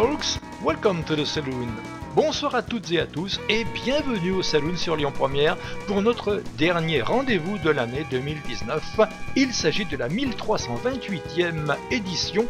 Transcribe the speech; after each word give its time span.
folks, 0.00 0.40
welcome 0.64 1.04
to 1.04 1.14
the 1.14 1.26
saloon. 1.26 1.68
Bonsoir 2.16 2.54
à 2.54 2.62
toutes 2.62 2.90
et 2.90 3.00
à 3.00 3.06
tous 3.06 3.38
et 3.50 3.64
bienvenue 3.84 4.30
au 4.30 4.42
Saloon 4.42 4.74
sur 4.74 4.96
Lyon 4.96 5.12
Première 5.12 5.58
pour 5.86 6.00
notre 6.00 6.42
dernier 6.56 7.02
rendez-vous 7.02 7.58
de 7.58 7.68
l'année 7.68 8.06
2019. 8.10 8.98
Il 9.36 9.52
s'agit 9.52 9.84
de 9.84 9.98
la 9.98 10.08
1328e 10.08 11.76
édition 11.90 12.46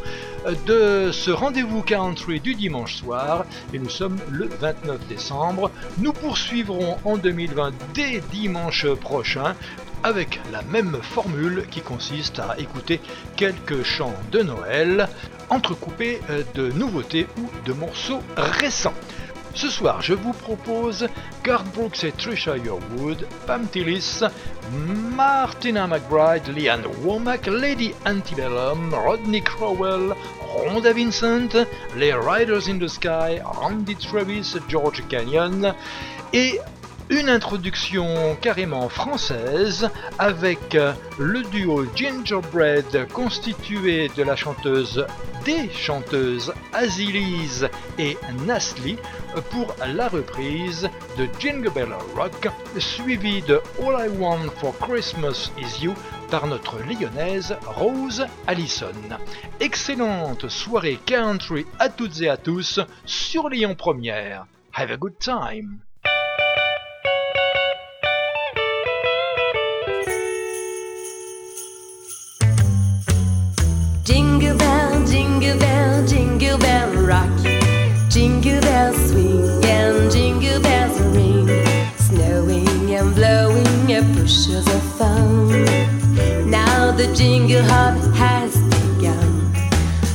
de 0.64 1.10
ce 1.12 1.32
rendez-vous 1.32 1.82
country 1.82 2.38
du 2.38 2.54
dimanche 2.54 2.94
soir 2.94 3.44
et 3.74 3.80
nous 3.80 3.90
sommes 3.90 4.18
le 4.30 4.46
29 4.46 5.08
décembre. 5.08 5.72
Nous 5.98 6.12
poursuivrons 6.12 6.98
en 7.04 7.16
2020 7.16 7.72
dès 7.94 8.20
dimanche 8.30 8.86
prochain 8.94 9.56
avec 10.04 10.40
la 10.52 10.62
même 10.62 10.96
formule 11.02 11.66
qui 11.68 11.80
consiste 11.80 12.38
à 12.38 12.54
écouter 12.58 13.00
quelques 13.34 13.82
chants 13.82 14.14
de 14.30 14.40
Noël 14.42 15.08
entrecoupés 15.50 16.20
de 16.54 16.70
nouveautés 16.72 17.26
ou 17.38 17.48
de 17.66 17.72
morceaux 17.72 18.20
récents. 18.36 18.94
Ce 19.52 19.68
soir, 19.68 20.00
je 20.00 20.14
vous 20.14 20.32
propose 20.32 21.08
Garth 21.42 21.66
Brooks 21.74 22.04
et 22.04 22.12
Trisha 22.12 22.56
Yearwood, 22.56 23.26
Pam 23.46 23.66
Tillis, 23.66 24.22
Martina 25.16 25.88
McBride, 25.88 26.46
Leanne 26.56 26.84
Womack, 27.02 27.48
Lady 27.48 27.92
Antebellum, 28.06 28.94
Rodney 28.94 29.42
Crowell, 29.42 30.14
Rhonda 30.54 30.92
Vincent, 30.92 31.66
les 31.96 32.12
Riders 32.12 32.68
in 32.68 32.78
the 32.78 32.88
Sky, 32.88 33.40
Randy 33.44 33.96
Travis, 33.96 34.56
George 34.68 35.02
Canyon 35.08 35.74
et 36.32 36.60
une 37.10 37.28
introduction 37.28 38.36
carrément 38.40 38.88
française 38.88 39.90
avec 40.18 40.76
le 41.18 41.42
duo 41.50 41.84
Gingerbread 41.96 43.08
constitué 43.12 44.08
de 44.16 44.22
la 44.22 44.36
chanteuse 44.36 45.04
des 45.44 45.68
chanteuses 45.70 46.54
Azilise 46.72 47.68
et 47.98 48.16
Nasli 48.46 48.96
pour 49.50 49.74
la 49.92 50.08
reprise 50.08 50.88
de 51.18 51.28
Jingle 51.40 51.70
Bell 51.70 51.92
Rock 52.14 52.48
suivi 52.78 53.42
de 53.42 53.60
All 53.82 54.06
I 54.06 54.08
Want 54.16 54.50
for 54.60 54.76
Christmas 54.78 55.50
Is 55.58 55.82
You 55.84 55.94
par 56.30 56.46
notre 56.46 56.78
lyonnaise 56.78 57.56
Rose 57.66 58.24
Allison. 58.46 59.18
Excellente 59.58 60.48
soirée 60.48 61.00
country 61.04 61.66
à 61.80 61.88
toutes 61.88 62.20
et 62.20 62.28
à 62.28 62.36
tous 62.36 62.78
sur 63.04 63.48
Lyon 63.48 63.74
Première. 63.74 64.46
Have 64.72 64.92
a 64.92 64.96
good 64.96 65.18
time! 65.18 65.80
Of. 84.30 85.50
Now 86.46 86.92
the 86.92 87.12
jingle 87.16 87.64
hop 87.64 87.98
has 88.14 88.56
begun. 88.70 89.52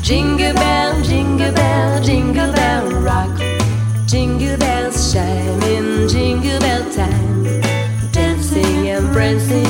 Jingle 0.01 0.53
bell, 0.53 1.01
jingle 1.03 1.51
bell, 1.51 2.01
jingle 2.01 2.51
bell 2.53 2.91
rock. 3.01 3.37
Jingle 4.07 4.57
bells 4.57 5.11
chime 5.11 5.61
in 5.63 6.07
jingle 6.07 6.59
bell 6.59 6.89
time. 6.93 7.43
Dancing 8.13 8.87
and 8.87 9.05
prancing 9.11 9.64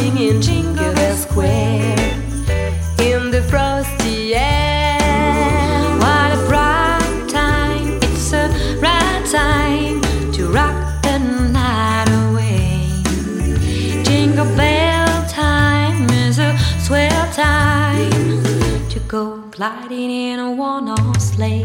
gliding 19.55 20.11
in 20.11 20.37
a 20.37 20.51
one-horse 20.51 21.31
sleigh. 21.31 21.63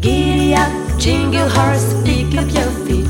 Giddy 0.00 0.54
up, 0.54 0.70
jingle 0.96 1.48
horse, 1.48 1.92
pick 2.04 2.36
up 2.38 2.48
your 2.54 2.70
feet. 2.86 3.08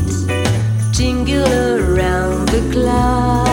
Jingle 0.91 1.45
around 1.45 2.49
the 2.49 2.63
clock. 2.73 3.44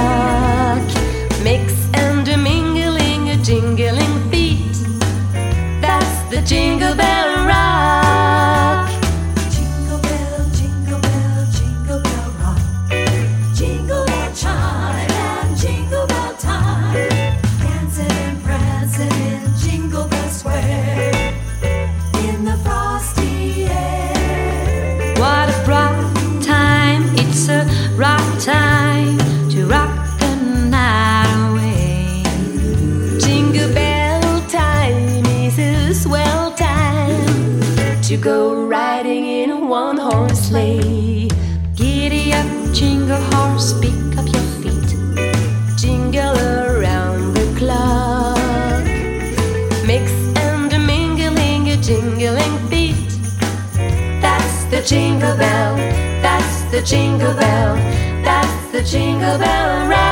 The 56.81 56.87
jingle 56.87 57.33
bell. 57.35 57.75
That's 58.23 58.71
the 58.71 58.81
jingle 58.81 59.37
bell 59.37 59.87
rock. 59.87 60.10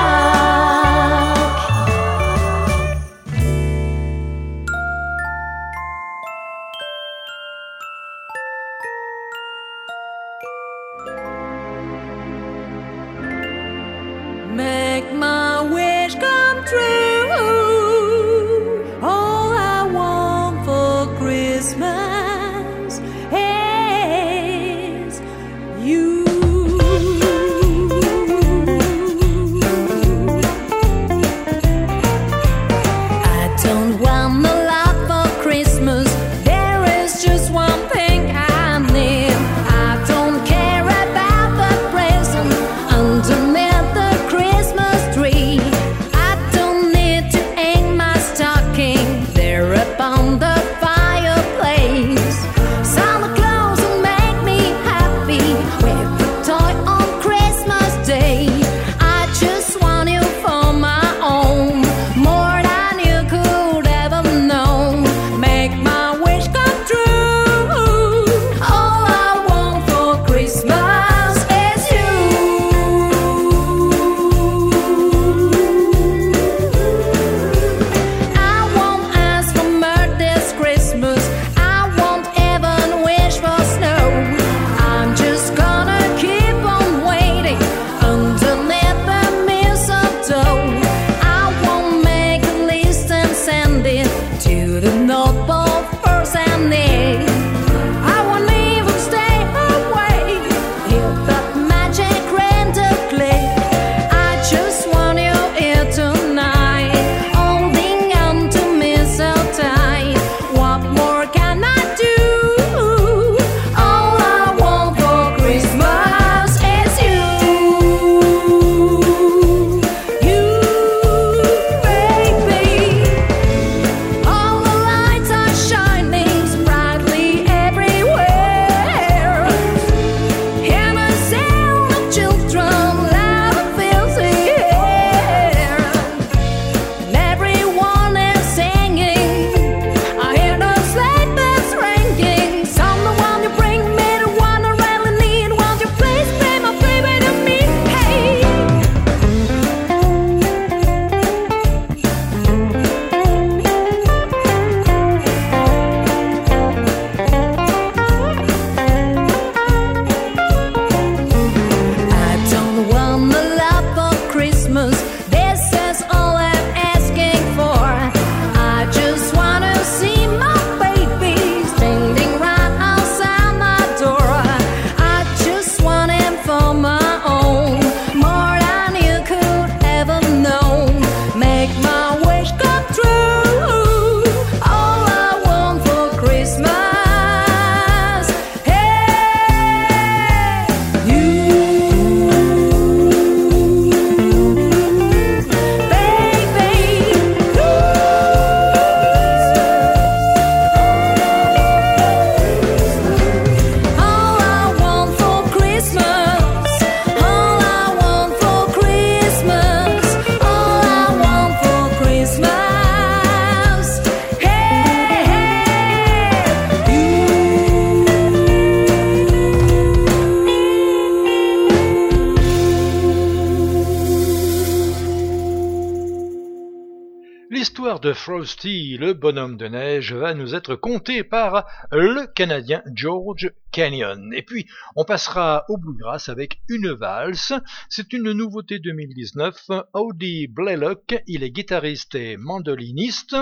Le 228.29 229.13
bonhomme 229.13 229.57
de 229.57 229.67
neige, 229.67 230.13
va 230.13 230.35
nous 230.35 230.53
être 230.53 230.75
contée 230.75 231.23
par 231.23 231.65
le 231.91 232.27
Canadien 232.27 232.83
George 232.93 233.51
Canyon. 233.71 234.31
Et 234.35 234.43
puis, 234.43 234.67
on 234.95 235.03
passera 235.03 235.65
au 235.67 235.77
bluegrass 235.77 236.29
avec 236.29 236.61
une 236.69 236.91
valse. 236.91 237.53
C'est 237.89 238.13
une 238.13 238.31
nouveauté 238.33 238.77
2019. 238.77 239.71
Audi 239.93 240.45
Blaylock, 240.45 241.23
il 241.25 241.43
est 241.43 241.49
guitariste 241.49 242.13
et 242.13 242.37
mandoliniste. 242.37 243.35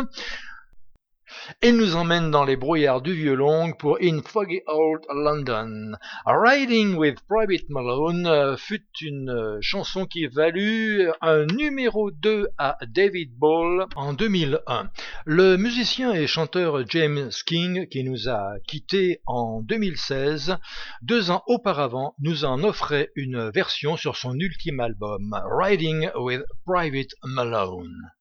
Il 1.62 1.78
nous 1.78 1.96
emmène 1.96 2.32
dans 2.32 2.44
les 2.44 2.56
brouillards 2.56 3.02
du 3.02 3.14
violon 3.14 3.74
pour 3.74 3.98
In 4.02 4.22
Foggy 4.26 4.62
Old 4.68 5.02
London. 5.14 5.94
Riding 6.26 6.96
with 6.96 7.20
Private 7.28 7.70
Malone 7.70 8.28
euh, 8.28 8.58
fut 8.58 8.86
une 9.02 9.30
euh, 9.30 9.58
chanson 9.62 10.06
qui 10.06 10.28
valut 10.28 11.10
un 11.22 11.46
numéro 11.46 12.12
2 12.12 12.48
à 12.58 12.78
David 12.88 13.32
Ball 13.38 13.86
en 13.96 14.14
2001. 14.14 14.90
Le 15.26 15.58
musicien 15.58 16.14
et 16.14 16.28
chanteur 16.28 16.88
James 16.90 17.30
King, 17.46 17.88
qui 17.88 18.04
nous 18.04 18.30
a 18.30 18.54
quittés 18.68 19.22
en 19.26 19.62
2016, 19.62 20.58
deux 21.02 21.32
ans 21.32 21.44
auparavant, 21.48 22.16
nous 22.20 22.46
en 22.46 22.64
offrait 22.64 23.12
une 23.16 23.50
version 23.50 23.98
sur 23.98 24.16
son 24.16 24.40
ultime 24.40 24.80
album, 24.80 25.36
Riding 25.50 26.10
with 26.16 26.44
Private 26.66 27.14
Malone. 27.24 28.12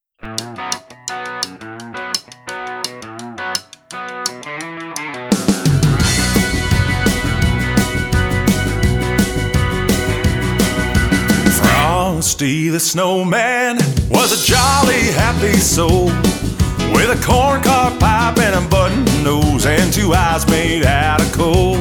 Frosty 12.16 12.70
the 12.70 12.80
snowman 12.80 13.76
was 14.08 14.32
a 14.32 14.40
jolly 14.50 15.12
happy 15.12 15.52
soul 15.58 16.06
with 16.96 17.12
a 17.12 17.20
corncob 17.22 18.00
pipe 18.00 18.38
and 18.38 18.54
a 18.54 18.68
button 18.70 19.04
nose 19.22 19.66
and 19.66 19.92
two 19.92 20.14
eyes 20.14 20.48
made 20.48 20.86
out 20.86 21.20
of 21.20 21.30
coal. 21.34 21.76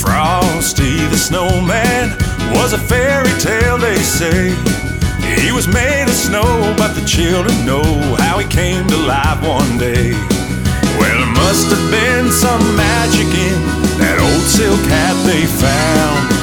Frosty 0.00 1.04
the 1.12 1.18
snowman 1.18 2.16
was 2.56 2.72
a 2.72 2.78
fairy 2.78 3.28
tale, 3.38 3.76
they 3.76 3.98
say. 3.98 4.48
He 5.36 5.52
was 5.52 5.68
made 5.68 6.04
of 6.04 6.16
snow, 6.16 6.74
but 6.78 6.94
the 6.94 7.04
children 7.04 7.52
know 7.66 7.84
how 8.16 8.38
he 8.38 8.48
came 8.48 8.86
to 8.86 8.96
life 8.96 9.42
one 9.46 9.76
day. 9.76 10.12
Well, 10.96 11.18
there 11.20 11.34
must 11.36 11.68
have 11.68 11.90
been 11.90 12.32
some 12.32 12.64
magic 12.76 13.28
in 13.28 13.60
that 14.00 14.16
old 14.24 14.46
silk 14.48 14.80
hat 14.88 15.16
they 15.26 15.44
found. 15.44 16.37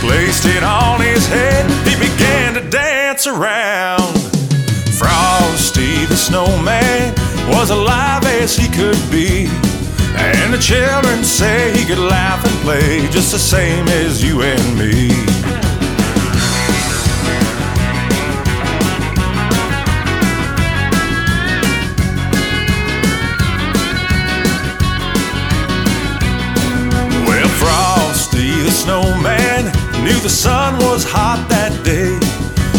Placed 0.00 0.46
it 0.46 0.62
on 0.62 1.00
his 1.00 1.26
head, 1.26 1.64
he 1.86 1.94
began 1.96 2.54
to 2.54 2.60
dance 2.70 3.26
around. 3.26 4.14
Frosty 4.98 6.04
the 6.06 6.16
snowman 6.16 7.14
was 7.48 7.70
alive 7.70 8.24
as 8.24 8.56
he 8.56 8.68
could 8.68 9.00
be. 9.10 9.46
And 10.16 10.52
the 10.54 10.58
children 10.58 11.24
say 11.24 11.76
he 11.76 11.84
could 11.84 11.98
laugh 11.98 12.44
and 12.44 12.54
play 12.62 13.08
just 13.10 13.32
the 13.32 13.38
same 13.38 13.86
as 13.88 14.24
you 14.24 14.42
and 14.42 14.78
me. 14.78 15.10
The 30.26 30.30
sun 30.30 30.74
was 30.82 31.06
hot 31.06 31.46
that 31.46 31.70
day. 31.86 32.18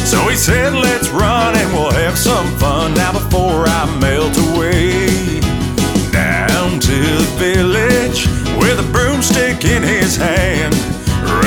So 0.04 0.28
he 0.28 0.36
said, 0.36 0.76
Let's 0.76 1.08
run 1.08 1.56
and 1.56 1.72
we'll 1.72 1.96
have 1.96 2.20
some 2.20 2.44
fun 2.60 2.94
now 2.94 3.16
before 3.16 3.64
I 3.64 3.88
melt 4.04 4.36
away. 4.52 5.40
Down 6.12 6.76
to 6.76 7.00
the 7.24 7.30
village 7.40 8.28
with 8.60 8.84
a 8.84 8.88
broomstick 8.92 9.64
in 9.64 9.80
his 9.80 10.20
hand. 10.20 10.76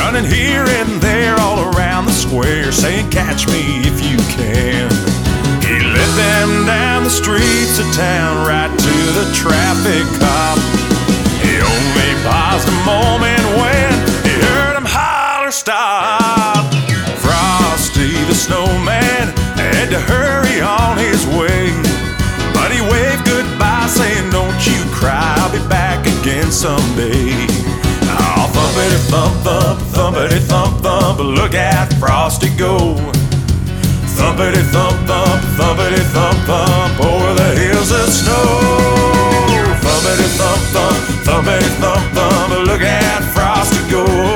Running 0.00 0.25
here 0.25 0.64
and 0.64 0.88
there 1.04 1.37
all 1.37 1.69
around 1.69 2.07
the 2.09 2.16
square, 2.16 2.73
saying, 2.73 3.12
Catch 3.12 3.52
me 3.52 3.85
if 3.85 4.00
you 4.00 4.16
can. 4.33 4.88
He 5.61 5.85
led 5.85 6.12
them 6.16 6.64
down 6.64 7.04
the 7.04 7.12
streets 7.12 7.76
of 7.76 7.85
town 7.92 8.49
right 8.49 8.73
to 8.73 8.97
the 9.21 9.26
traffic 9.37 10.09
cop. 10.16 10.57
He 11.45 11.61
only 11.61 12.11
paused 12.25 12.73
a 12.73 12.78
moment 12.88 13.39
cry, 25.61 25.69
back 25.69 26.07
again 26.07 26.50
someday. 26.50 27.47
Oh, 28.12 28.50
thumpity 28.52 28.99
thump 29.11 29.35
thump, 29.45 29.81
thumpity 29.81 30.40
thump 30.40 30.83
thump, 30.83 31.19
look 31.19 31.55
at 31.55 31.93
Frosty 31.95 32.49
go. 32.57 32.95
Thumpity 34.17 34.62
thump 34.73 34.97
thump, 35.07 35.43
thumpity 35.57 36.02
thump 36.12 36.38
thump, 36.47 37.00
over 37.00 37.35
the 37.35 37.55
hills 37.59 37.90
of 37.93 38.09
snow. 38.09 38.45
Thumpity 39.81 40.29
thump 40.38 40.62
thump, 40.75 40.97
thumpity 41.25 41.71
thump 41.81 42.14
thump, 42.14 42.67
look 42.67 42.83
at 42.83 43.23
Frosty 43.35 43.90
go. 43.90 44.29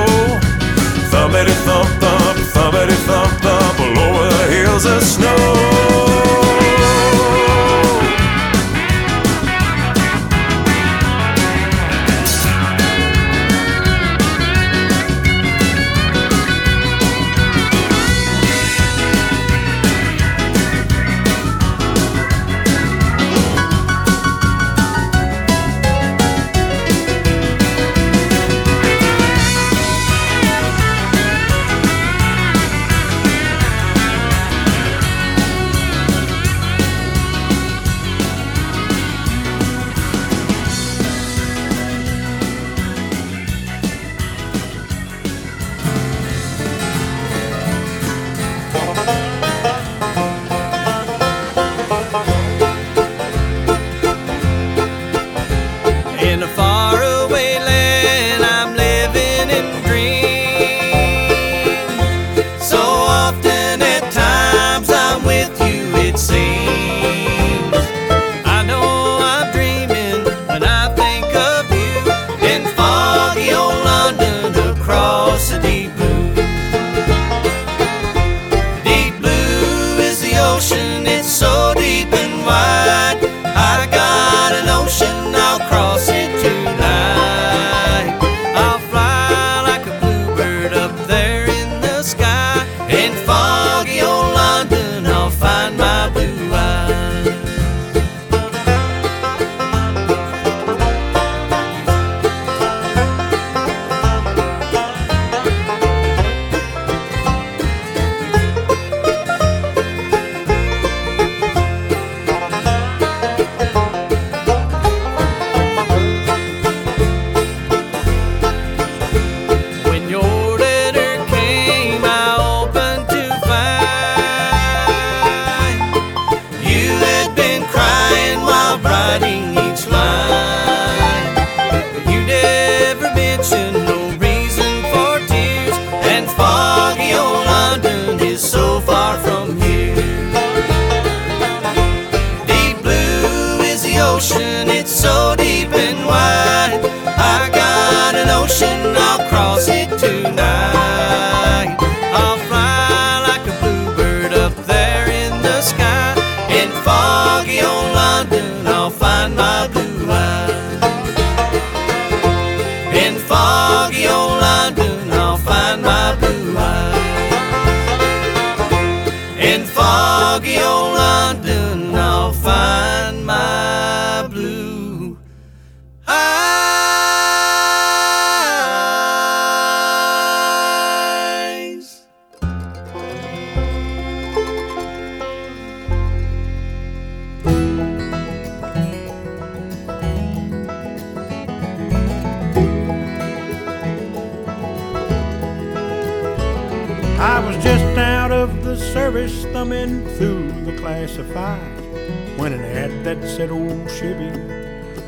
Classifieds 201.45 202.37
when 202.37 202.53
an 202.53 202.61
ad 202.61 203.03
that 203.03 203.21
said 203.27 203.49
old 203.49 203.89
Chevy 203.89 204.31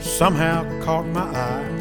somehow 0.01 0.63
caught 0.84 1.06
my 1.08 1.22
eye. 1.22 1.74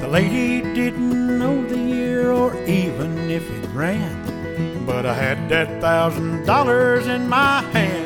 The 0.00 0.08
lady 0.08 0.62
didn't 0.74 1.38
know 1.38 1.64
the 1.66 1.78
year 1.78 2.30
or 2.30 2.54
even 2.64 3.30
if 3.30 3.48
it 3.48 3.68
ran, 3.70 4.84
but 4.86 5.06
I 5.06 5.14
had 5.14 5.48
that 5.48 5.80
thousand 5.80 6.44
dollars 6.46 7.06
in 7.06 7.28
my 7.28 7.62
hand. 7.72 8.04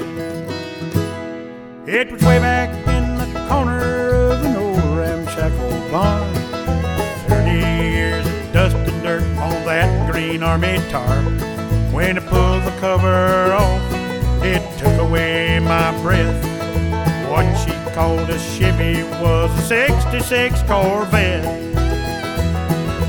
It 1.88 2.10
was 2.12 2.22
way 2.22 2.38
back 2.38 2.70
in 2.88 3.32
the 3.32 3.48
corner 3.48 3.80
of 4.32 4.44
an 4.44 4.56
old 4.56 4.98
ramshackle 4.98 5.90
barn. 5.90 6.34
Thirty 7.28 7.58
years 7.58 8.26
of 8.26 8.52
dust 8.52 8.76
and 8.76 9.02
dirt 9.02 9.22
on 9.38 9.64
that 9.66 10.10
green 10.10 10.42
army 10.42 10.78
tarp. 10.90 11.24
When 11.92 12.18
I 12.18 12.20
pulled 12.20 12.62
the 12.62 12.76
cover 12.80 13.52
off, 13.52 13.82
it 14.44 14.62
took 14.78 14.99
away 15.10 15.58
my 15.58 15.90
breath. 16.02 16.40
What 17.28 17.44
she 17.62 17.72
called 17.94 18.30
a 18.30 18.38
Chevy 18.38 19.02
was 19.20 19.50
a 19.58 19.62
66 19.62 20.62
Corvette. 20.62 21.44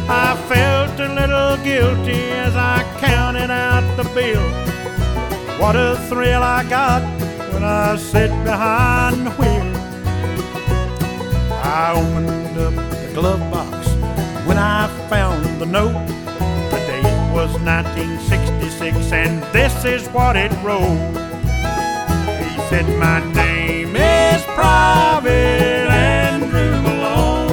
I 0.09 0.35
felt 0.49 0.99
a 0.99 1.13
little 1.13 1.63
guilty 1.63 2.23
as 2.45 2.55
I 2.55 2.83
counted 2.99 3.51
out 3.51 3.85
the 3.97 4.03
bill. 4.15 4.41
What 5.59 5.75
a 5.75 5.95
thrill 6.09 6.41
I 6.41 6.63
got 6.67 7.03
when 7.53 7.63
I 7.63 7.95
sit 7.97 8.31
behind 8.43 9.27
the 9.27 9.31
wheel. 9.31 9.71
I 11.63 11.93
opened 12.01 12.57
up 12.57 12.73
the 12.91 13.11
glove 13.13 13.51
box 13.51 13.87
when 14.47 14.57
I 14.57 14.87
found 15.07 15.45
the 15.61 15.67
note. 15.67 16.07
The 16.71 16.79
date 16.87 17.33
was 17.35 17.51
1966, 17.61 19.11
and 19.11 19.43
this 19.53 19.85
is 19.85 20.07
what 20.07 20.35
it 20.35 20.51
wrote. 20.63 21.20
Said, 22.71 22.87
My 22.97 23.19
name 23.33 23.97
is 23.97 24.41
Private 24.43 25.89
Andrew 25.91 26.71
Malone. 26.81 27.51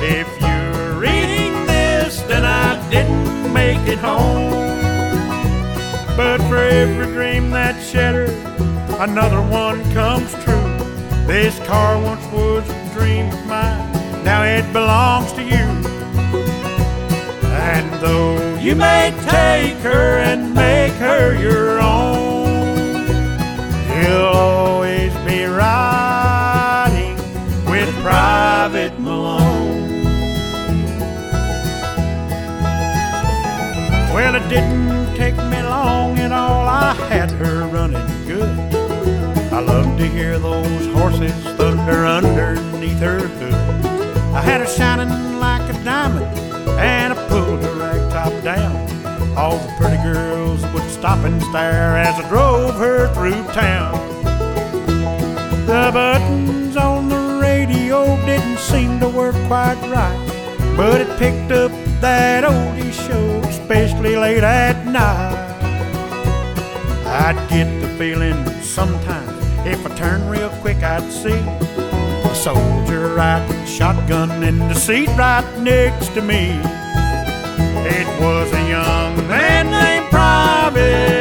If 0.00 0.28
you're 0.40 0.94
reading 0.94 1.66
this, 1.66 2.22
then 2.22 2.44
I 2.44 2.78
didn't 2.88 3.52
make 3.52 3.80
it 3.88 3.98
home. 3.98 4.52
But 6.16 6.38
for 6.48 6.58
every 6.58 7.06
dream 7.06 7.50
that 7.50 7.82
shattered, 7.82 8.30
another 9.00 9.42
one 9.42 9.82
comes 9.92 10.32
true. 10.44 10.78
This 11.26 11.58
car 11.66 12.00
once 12.00 12.24
was 12.26 12.62
a 12.70 12.94
dream 12.94 13.26
of 13.26 13.46
mine, 13.46 14.22
now 14.22 14.44
it 14.44 14.72
belongs 14.72 15.32
to 15.32 15.42
you. 15.42 15.66
And 17.72 17.92
though 18.00 18.54
you 18.60 18.76
may 18.76 19.10
take 19.28 19.78
her 19.78 20.18
and 20.18 20.54
make 20.54 20.92
her 20.92 21.36
your 21.36 21.80
own, 21.80 22.29
you'll 24.02 24.32
always 24.34 25.12
be 25.26 25.44
riding 25.44 27.16
with 27.70 27.88
Private 28.02 28.98
Malone. 28.98 30.04
Well, 34.14 34.34
it 34.34 34.48
didn't 34.48 35.14
take 35.16 35.36
me 35.36 35.62
long 35.62 36.18
at 36.18 36.32
all, 36.32 36.66
I 36.68 36.94
had 37.08 37.30
her 37.32 37.66
running 37.68 38.06
good. 38.26 38.58
I 39.52 39.60
loved 39.60 39.98
to 39.98 40.06
hear 40.06 40.38
those 40.38 40.86
horses 40.94 41.32
thunder 41.56 42.06
underneath 42.06 42.98
her 43.00 43.20
hood. 43.20 43.54
I 44.34 44.40
had 44.40 44.60
her 44.60 44.66
shining 44.66 45.39
and 51.32 51.42
stare 51.44 51.96
as 51.96 52.18
I 52.18 52.28
drove 52.28 52.74
her 52.76 53.12
through 53.14 53.42
town. 53.52 53.94
The 55.66 55.90
buttons 55.92 56.76
on 56.76 57.08
the 57.08 57.38
radio 57.40 58.16
didn't 58.26 58.58
seem 58.58 58.98
to 59.00 59.08
work 59.08 59.36
quite 59.46 59.80
right, 59.88 60.74
but 60.76 61.00
it 61.00 61.18
picked 61.18 61.52
up 61.52 61.70
that 62.00 62.44
oldie 62.44 62.92
show, 62.92 63.48
especially 63.48 64.16
late 64.16 64.42
at 64.42 64.86
night. 64.86 65.36
I'd 67.06 67.38
get 67.48 67.68
the 67.80 67.88
feeling 67.98 68.44
sometimes 68.62 69.30
if 69.66 69.86
I 69.86 69.94
turned 69.94 70.30
real 70.30 70.50
quick, 70.62 70.78
I'd 70.78 71.10
see 71.12 71.40
a 72.28 72.34
soldier 72.34 73.14
riding 73.14 73.66
shotgun 73.66 74.42
in 74.42 74.58
the 74.58 74.74
seat 74.74 75.08
right 75.10 75.46
next 75.58 76.08
to 76.14 76.22
me. 76.22 76.58
It 77.82 78.08
was 78.20 78.52
a 78.52 78.68
young 78.68 79.28
man 79.28 79.70
named 79.70 80.10
Private 80.10 81.19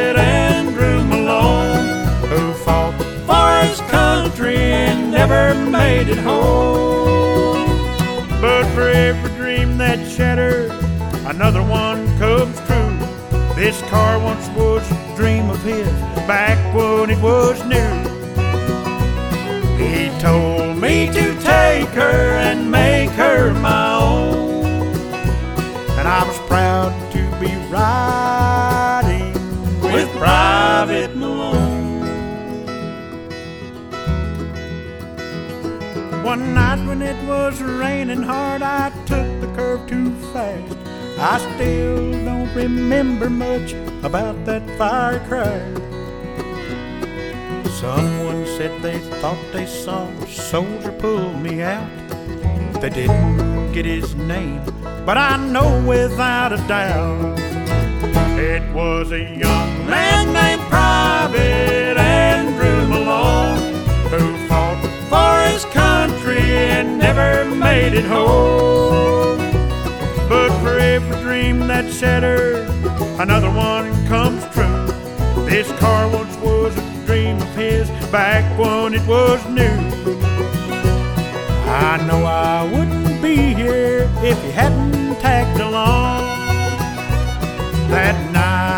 never 5.19 5.53
made 5.69 6.07
it 6.07 6.17
home. 6.17 7.67
But 8.39 8.63
for 8.73 8.87
every 8.87 9.31
dream 9.35 9.77
that 9.77 9.99
shattered, 10.07 10.71
another 11.25 11.61
one 11.61 12.07
comes 12.17 12.57
true. 12.67 12.95
This 13.53 13.81
car 13.89 14.17
once 14.17 14.47
was 14.55 14.89
a 14.89 15.15
dream 15.17 15.49
of 15.49 15.61
his 15.61 15.89
back 16.25 16.57
when 16.73 17.09
it 17.09 17.21
was 17.21 17.57
new. 17.75 17.93
He 19.83 20.07
told 20.21 20.77
me 20.77 21.07
to 21.07 21.25
take 21.41 21.89
her 22.03 22.21
and 22.47 22.71
make 22.71 23.09
her 23.23 23.53
my 23.55 23.88
was 37.49 37.63
raining 37.63 38.21
hard, 38.21 38.61
I 38.61 38.91
took 39.07 39.41
the 39.41 39.47
curve 39.55 39.89
too 39.89 40.13
fast. 40.31 40.77
I 41.17 41.39
still 41.55 42.11
don't 42.23 42.53
remember 42.53 43.27
much 43.27 43.73
about 44.03 44.45
that 44.45 44.63
fire 44.77 45.19
crash. 45.27 45.77
Someone 47.79 48.45
said 48.45 48.79
they 48.83 48.99
thought 49.19 49.43
they 49.51 49.65
saw 49.65 50.07
a 50.07 50.27
soldier 50.27 50.91
pull 50.91 51.33
me 51.39 51.63
out. 51.63 51.89
They 52.81 52.91
didn't 52.91 53.71
get 53.71 53.85
his 53.85 54.13
name, 54.13 54.61
but 55.03 55.17
I 55.17 55.37
know 55.37 55.83
without 55.87 56.53
a 56.53 56.57
doubt 56.67 57.39
it 58.37 58.61
was 58.75 59.11
a 59.11 59.23
young 59.23 59.87
man 59.87 60.33
named 60.33 60.78
it 67.93 68.05
home. 68.05 69.37
But 70.27 70.49
for 70.61 70.77
every 70.77 71.17
dream 71.21 71.67
that 71.67 71.91
shattered, 71.91 72.69
another 73.19 73.49
one 73.49 73.91
comes 74.07 74.43
true. 74.53 74.85
This 75.45 75.71
car 75.79 76.07
once 76.09 76.35
was 76.37 76.77
a 76.77 77.05
dream 77.05 77.37
of 77.37 77.55
his 77.55 77.89
back 78.11 78.43
when 78.59 78.93
it 78.93 79.05
was 79.07 79.43
new. 79.47 79.77
I 81.65 82.03
know 82.07 82.23
I 82.25 82.63
wouldn't 82.63 83.21
be 83.21 83.35
here 83.53 84.09
if 84.21 84.41
he 84.43 84.51
hadn't 84.51 85.19
tagged 85.19 85.59
along. 85.59 86.21
That 87.89 88.15
night 88.31 88.68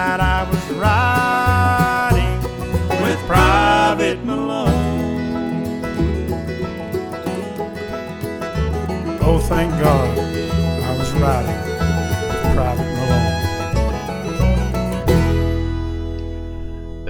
thank 9.52 9.72
God 9.82 10.18
I 10.18 10.98
was 10.98 11.12
riding 11.20 11.62
with 11.68 12.56
Private 12.56 12.92
Malone. 12.98 13.32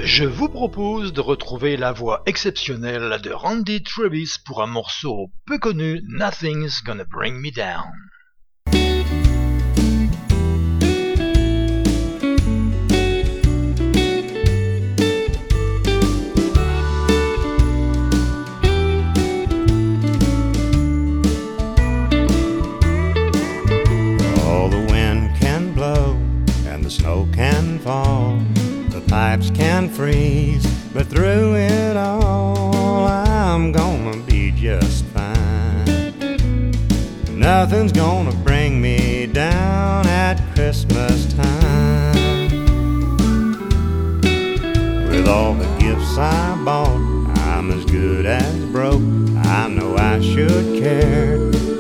Je 0.03 0.25
vous 0.25 0.49
propose 0.49 1.13
de 1.13 1.21
retrouver 1.21 1.77
la 1.77 1.91
voix 1.91 2.23
exceptionnelle 2.25 3.19
de 3.21 3.31
Randy 3.31 3.83
Travis 3.83 4.37
pour 4.43 4.63
un 4.63 4.67
morceau 4.67 5.31
peu 5.45 5.59
connu, 5.59 6.01
Nothing's 6.07 6.81
Gonna 6.83 7.05
Bring 7.05 7.35
Me 7.35 7.51
Down. 7.51 8.10
Pipes 29.11 29.51
can 29.51 29.89
freeze, 29.89 30.65
but 30.93 31.07
through 31.07 31.55
it 31.55 31.97
all, 31.97 33.07
I'm 33.07 33.71
gonna 33.71 34.17
be 34.23 34.51
just 34.51 35.03
fine. 35.05 36.71
Nothing's 37.29 37.91
gonna 37.91 38.33
bring 38.43 38.81
me 38.81 39.25
down 39.25 40.07
at 40.07 40.35
Christmas 40.53 41.33
time. 41.33 42.13
With 45.09 45.27
all 45.27 45.53
the 45.55 45.67
gifts 45.77 46.17
I 46.17 46.61
bought, 46.63 47.01
I'm 47.47 47.71
as 47.71 47.83
good 47.85 48.25
as 48.25 48.65
broke. 48.65 49.01
I 49.43 49.67
know 49.67 49.97
I 49.97 50.21
should 50.21 50.81
care, 50.81 51.37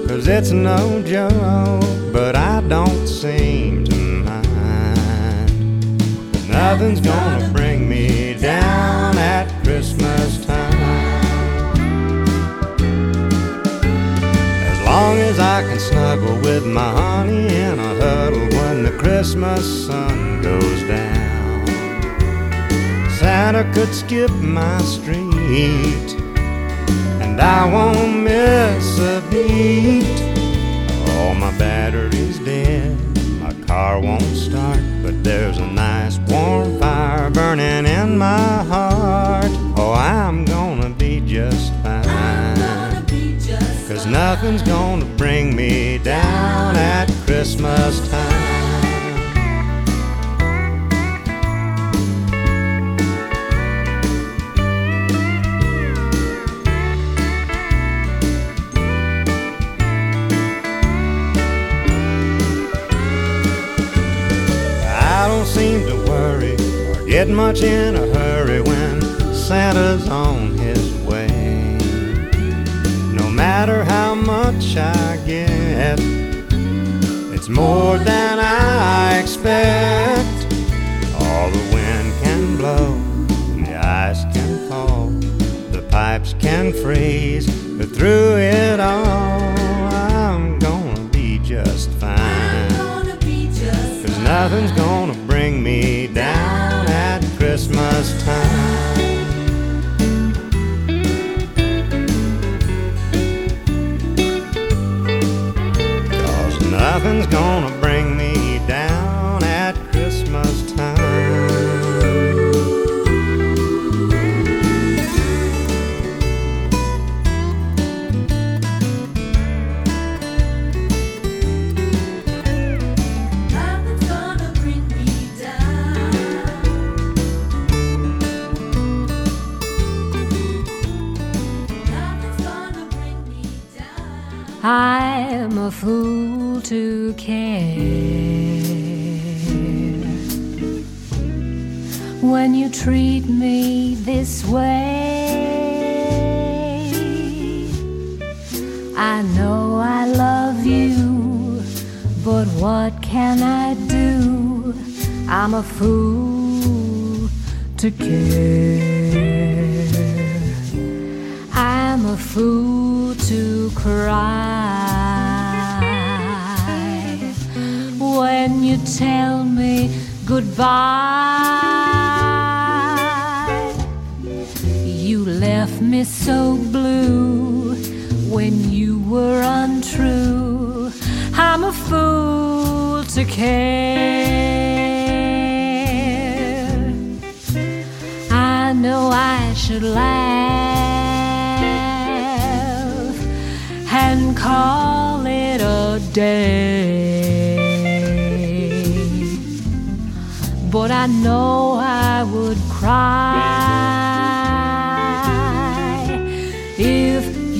cause 0.07 0.27
it's 0.27 0.51
no 0.51 1.01
joke, 1.03 2.11
but 2.11 2.35
I 2.35 2.61
don't 2.67 3.07
seem 3.07 3.50
Nothing's 6.71 7.01
gonna 7.01 7.49
bring 7.49 7.89
me 7.89 8.33
down 8.33 9.17
at 9.17 9.45
Christmas 9.61 10.45
time. 10.45 11.35
As 14.71 14.79
long 14.85 15.17
as 15.17 15.37
I 15.37 15.63
can 15.63 15.79
snuggle 15.79 16.37
with 16.39 16.65
my 16.65 16.89
honey 16.89 17.53
in 17.53 17.77
a 17.77 17.95
huddle 18.01 18.47
when 18.57 18.83
the 18.83 18.91
Christmas 18.91 19.85
sun 19.85 20.41
goes 20.41 20.83
down. 20.83 21.67
Santa 23.19 23.69
could 23.73 23.93
skip 23.93 24.31
my 24.31 24.81
street, 24.81 26.15
and 27.19 27.41
I 27.41 27.65
won't 27.69 28.23
miss 28.23 28.97
a 28.97 29.21
beat. 29.29 30.21
All 31.17 31.35
my 31.35 31.51
battery's 31.57 32.39
dead, 32.39 32.97
car 33.71 34.01
won't 34.01 34.35
start, 34.35 34.81
but 35.01 35.23
there's 35.23 35.57
a 35.57 35.65
nice 35.65 36.19
warm 36.27 36.77
fire 36.77 37.29
burning 37.29 37.85
in 37.85 38.17
my 38.17 38.63
heart. 38.71 39.51
Oh, 39.77 39.93
I'm 39.93 40.43
gonna 40.43 40.89
be 40.89 41.21
just 41.21 41.71
fine. 41.81 42.57
Cause 43.87 44.05
nothing's 44.05 44.61
gonna 44.63 45.05
bring 45.15 45.55
me 45.55 45.99
down 45.99 46.75
at 46.75 47.07
Christmas 47.25 48.09
time. 48.09 48.30
Get 67.25 67.35
much 67.35 67.61
in 67.61 67.95
a 67.95 68.07
hurry 68.17 68.61
when 68.61 68.99
Santa's 69.31 70.09
on 70.09 70.57
his 70.57 70.91
way. 71.03 71.27
No 73.13 73.29
matter 73.29 73.83
how 73.83 74.15
much 74.15 74.75
I 74.75 75.19
get, 75.27 75.99
it's 77.31 77.47
more 77.47 77.99
than 77.99 78.39
I 78.39 79.19
expect. 79.19 80.47
All 81.21 81.51
the 81.51 81.65
wind 81.71 82.11
can 82.23 82.57
blow, 82.57 82.97
the 83.65 83.75
ice 83.77 84.23
can 84.33 84.67
fall, 84.67 85.09
the 85.71 85.87
pipes 85.91 86.33
can 86.39 86.73
freeze, 86.73 87.45
but 87.77 87.89
through 87.95 88.37
it 88.37 88.79
all, 88.79 89.55
I'm 89.93 90.57
gonna 90.57 91.07
be 91.09 91.37
just 91.43 91.91
fine. 91.91 92.69
Cause 94.01 94.17
nothing's 94.23 94.71
gonna 94.71 94.90
nothing's 106.93 107.25
gonna 107.27 107.80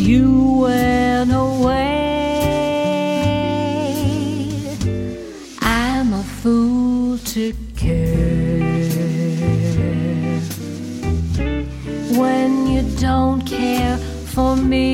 you 0.02 0.58
went 0.62 1.32
away. 1.32 1.78
I'm 5.62 6.14
a 6.14 6.24
fool 6.24 7.20
to 7.20 7.54
care 7.76 8.60
when 12.18 12.66
you 12.68 12.82
don't 13.00 13.46
care 13.46 13.98
for 14.34 14.56
me. 14.56 14.88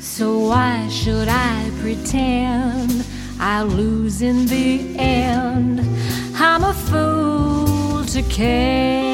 So 0.00 0.38
why 0.50 0.86
should 0.88 1.28
I 1.28 1.70
pretend 1.80 3.06
I'll 3.40 3.66
lose 3.66 4.20
in 4.20 4.44
the 4.46 4.98
end? 4.98 5.80
I'm 6.36 6.62
a 6.62 6.74
fool 6.74 8.04
to 8.04 8.22
care. 8.24 9.05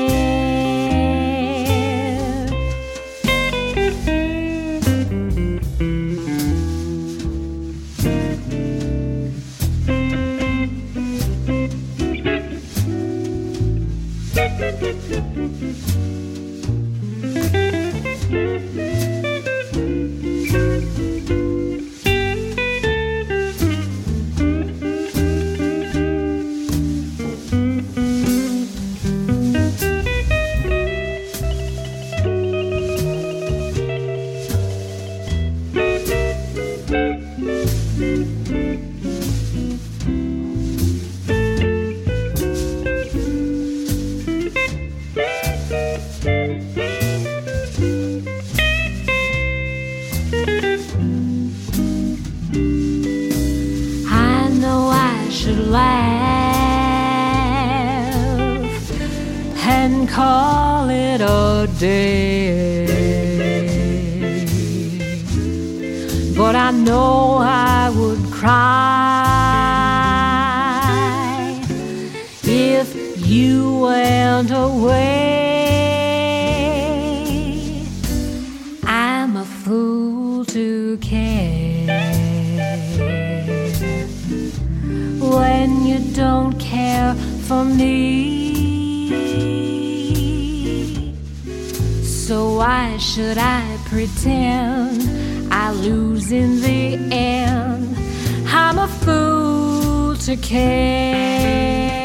Away. 74.51 76.33
I'm 78.85 79.37
a 79.37 79.45
fool 79.45 80.45
to 80.47 80.97
care 80.99 81.87
when 85.21 85.87
you 85.87 85.99
don't 86.13 86.59
care 86.59 87.15
for 87.47 87.65
me. 87.65 88.03
So 92.03 92.57
why 92.57 92.97
should 92.97 93.39
I 93.39 93.79
pretend 93.87 95.53
I 95.53 95.71
lose 95.73 96.33
in 96.33 96.61
the 96.61 96.99
end? 97.15 97.97
I'm 98.49 98.79
a 98.79 98.89
fool 98.89 100.17
to 100.17 100.37
care. 100.37 102.02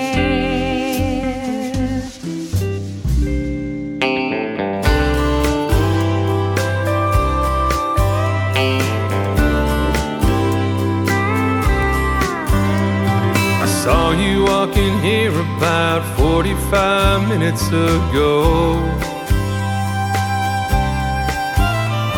Here 15.08 15.40
about 15.56 16.02
45 16.18 17.30
minutes 17.30 17.66
ago. 17.70 18.34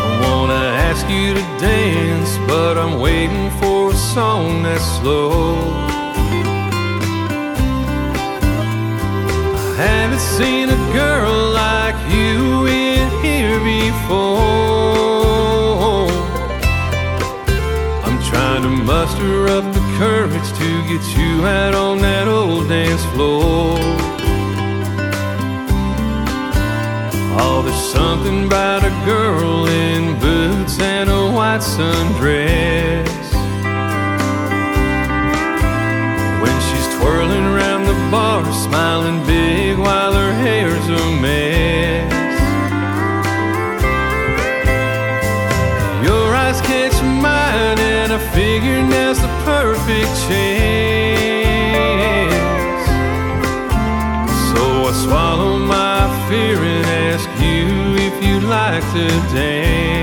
I 0.04 0.10
wanna 0.24 0.64
ask 0.88 1.04
you 1.08 1.28
to 1.40 1.46
dance, 1.72 2.32
but 2.48 2.74
I'm 2.82 2.96
waiting 3.00 3.50
for 3.62 3.92
a 3.92 4.00
song 4.16 4.64
that's 4.64 4.88
slow. 4.98 5.56
I 9.74 9.86
haven't 9.86 10.26
seen 10.38 10.66
a 10.70 10.82
girl 11.02 11.36
like 11.64 12.00
you 12.16 12.38
in 12.88 13.06
here 13.26 13.60
before. 13.76 14.50
I'm 18.06 18.20
trying 18.32 18.64
to 18.68 18.74
muster 18.92 19.36
up 19.58 19.66
the 19.78 19.84
courage 20.02 20.39
get 20.90 21.16
you 21.16 21.46
out 21.46 21.76
on 21.76 22.00
that 22.00 22.28
old 22.28 22.68
dance 22.68 23.06
floor. 23.14 23.78
Oh, 27.38 27.62
there's 27.64 27.94
something 27.94 28.48
about 28.48 28.84
a 28.84 28.90
girl 29.06 29.68
in 29.68 30.18
boots 30.20 30.80
and 30.80 31.08
a 31.12 31.30
white 31.30 31.62
sundress. 31.62 33.06
When 36.42 36.56
she's 36.68 36.88
twirling 36.98 37.46
around 37.54 37.84
the 37.86 38.00
bar, 38.10 38.44
smiling 38.52 39.24
big 39.28 39.78
while 39.78 40.14
her 40.14 40.34
hair's 40.34 40.88
a 40.90 41.06
mess. 41.22 42.10
Your 46.04 46.34
eyes 46.34 46.60
catch 46.62 47.00
mine, 47.04 47.78
and 47.78 48.12
I 48.12 48.18
figure 48.34 48.82
the 48.88 49.09
perfect 49.50 50.14
chance. 50.28 51.18
So 54.50 54.64
I 54.90 54.92
swallow 55.04 55.58
my 55.58 56.02
fear 56.28 56.58
and 56.74 56.86
ask 57.10 57.28
you 57.42 57.66
if 58.08 58.16
you'd 58.24 58.44
like 58.44 58.84
to 58.94 59.08
dance. 59.34 59.99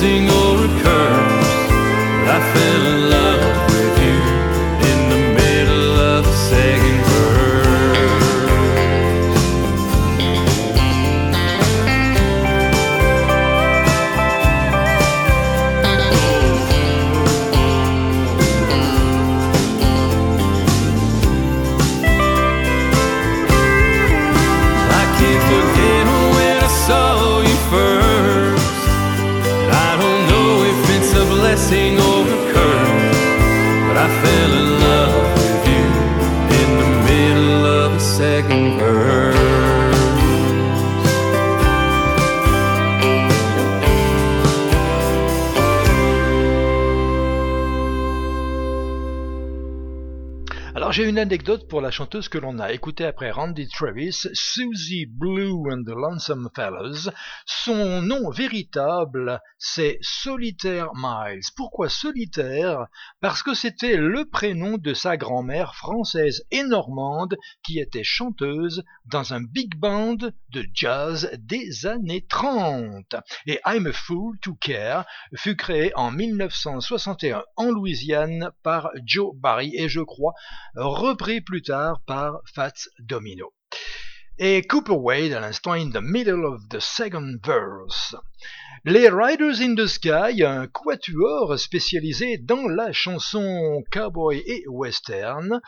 Blessing 0.00 0.30
or 0.30 0.64
a 0.64 0.68
curse. 0.82 1.50
I 2.26 2.38
fell 2.54 2.86
in 2.86 2.99
pour 51.70 51.80
la 51.80 51.92
chanteuse 51.92 52.28
que 52.28 52.38
l'on 52.38 52.58
a 52.58 52.72
écoutée 52.72 53.04
après 53.04 53.30
Randy 53.30 53.68
Travis, 53.68 54.26
Susie 54.32 55.06
Blue 55.06 55.72
and 55.72 55.84
the 55.84 55.94
Lonesome 55.94 56.50
Fellows. 56.54 57.10
Son 57.46 58.02
nom 58.02 58.28
véritable, 58.30 59.40
c'est 59.56 59.98
Solitaire 60.00 60.88
Miles. 60.96 61.44
Pourquoi 61.54 61.88
Solitaire? 61.88 62.88
Parce 63.20 63.44
que 63.44 63.54
c'était 63.54 63.96
le 63.96 64.24
prénom 64.24 64.78
de 64.78 64.94
sa 64.94 65.16
grand-mère 65.16 65.76
française 65.76 66.44
et 66.50 66.64
normande 66.64 67.36
qui 67.62 67.78
était 67.78 68.02
chanteuse 68.02 68.82
dans 69.04 69.32
un 69.32 69.40
big 69.40 69.76
band 69.76 70.16
de 70.16 70.66
jazz 70.74 71.30
des 71.38 71.86
années 71.86 72.26
30. 72.28 73.14
Et 73.46 73.60
I'm 73.64 73.86
a 73.86 73.92
Fool 73.92 74.36
to 74.40 74.54
Care 74.60 75.06
fut 75.36 75.56
créé 75.56 75.92
en 75.94 76.10
1961 76.10 77.44
en 77.56 77.70
Louisiane 77.70 78.50
par 78.64 78.90
Joe 79.06 79.36
Barry 79.36 79.72
et 79.76 79.88
je 79.88 80.00
crois 80.00 80.34
repris 80.74 81.40
plus 81.40 81.59
tard 81.62 82.00
par 82.06 82.40
Fats 82.54 82.88
Domino. 82.98 83.52
Et 84.38 84.62
Cooper 84.62 84.96
Wade 84.96 85.32
à 85.32 85.40
l'instant 85.40 85.74
in 85.74 85.90
the 85.90 86.00
middle 86.00 86.44
of 86.46 86.68
the 86.70 86.80
second 86.80 87.40
verse. 87.44 88.14
Les 88.86 89.10
Riders 89.10 89.60
in 89.60 89.74
the 89.74 89.86
Sky, 89.86 90.42
un 90.42 90.66
quatuor 90.66 91.58
spécialisé 91.58 92.38
dans 92.38 92.66
la 92.66 92.92
chanson 92.92 93.84
cowboy 93.90 94.42
et 94.46 94.64
western, 94.68 95.60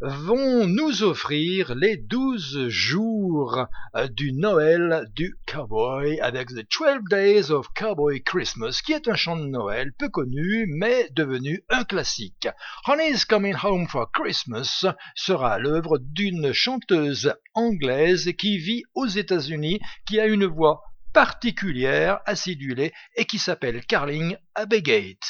vont 0.00 0.68
nous 0.68 1.02
offrir 1.02 1.74
les 1.74 1.96
douze 1.96 2.68
jours 2.68 3.66
euh, 3.96 4.06
du 4.06 4.32
Noël 4.32 5.10
du 5.16 5.36
cowboy 5.44 6.20
avec 6.20 6.50
The 6.50 6.64
12 6.78 7.00
Days 7.10 7.50
of 7.50 7.66
Cowboy 7.74 8.22
Christmas, 8.22 8.80
qui 8.86 8.92
est 8.92 9.08
un 9.08 9.16
chant 9.16 9.36
de 9.36 9.46
Noël 9.48 9.92
peu 9.98 10.08
connu 10.08 10.66
mais 10.68 11.08
devenu 11.10 11.64
un 11.68 11.82
classique. 11.82 12.46
Honey's 12.86 13.24
Coming 13.24 13.56
Home 13.60 13.88
for 13.88 14.08
Christmas 14.12 14.86
sera 15.16 15.58
l'œuvre 15.58 15.98
d'une 15.98 16.52
chanteuse 16.52 17.34
anglaise 17.54 18.30
qui 18.38 18.58
vit 18.58 18.84
aux 18.94 19.08
États-Unis, 19.08 19.80
qui 20.06 20.20
a 20.20 20.26
une 20.26 20.46
voix 20.46 20.80
particulière, 21.12 22.20
acidulée 22.26 22.92
et 23.16 23.24
qui 23.24 23.38
s'appelle 23.38 23.84
Carling 23.86 24.36
Abbegate. 24.54 25.24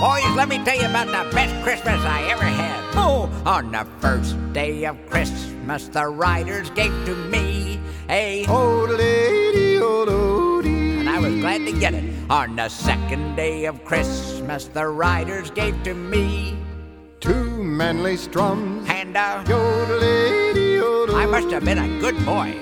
Boys, 0.00 0.34
let 0.34 0.48
me 0.48 0.58
tell 0.64 0.76
you 0.76 0.86
about 0.86 1.06
the 1.08 1.30
best 1.34 1.54
Christmas 1.62 2.00
I 2.06 2.22
ever 2.30 2.44
had. 2.44 2.80
Oh, 2.94 3.28
on 3.44 3.70
the 3.70 3.84
first 4.00 4.34
day 4.54 4.86
of 4.86 4.96
Christmas, 5.10 5.88
the 5.88 6.06
riders 6.06 6.70
gave 6.70 6.90
to 7.04 7.14
me 7.14 7.78
a 8.08 8.46
and 8.48 8.98
I 11.08 11.18
was 11.20 11.34
glad 11.40 11.66
to 11.66 11.72
get 11.78 11.94
it. 11.94 12.04
On 12.30 12.56
the 12.56 12.68
second 12.68 13.36
day 13.36 13.66
of 13.66 13.84
Christmas, 13.84 14.64
the 14.66 14.86
riders 14.86 15.50
gave 15.50 15.80
to 15.84 15.94
me 15.94 16.56
Two 17.20 17.62
manly 17.62 18.16
strums. 18.16 18.88
and 18.88 19.14
a 19.16 19.44
Yodelady, 19.46 20.49
I 21.08 21.26
must 21.26 21.50
have 21.50 21.64
been 21.64 21.78
a 21.78 22.00
good 22.00 22.16
boy. 22.26 22.54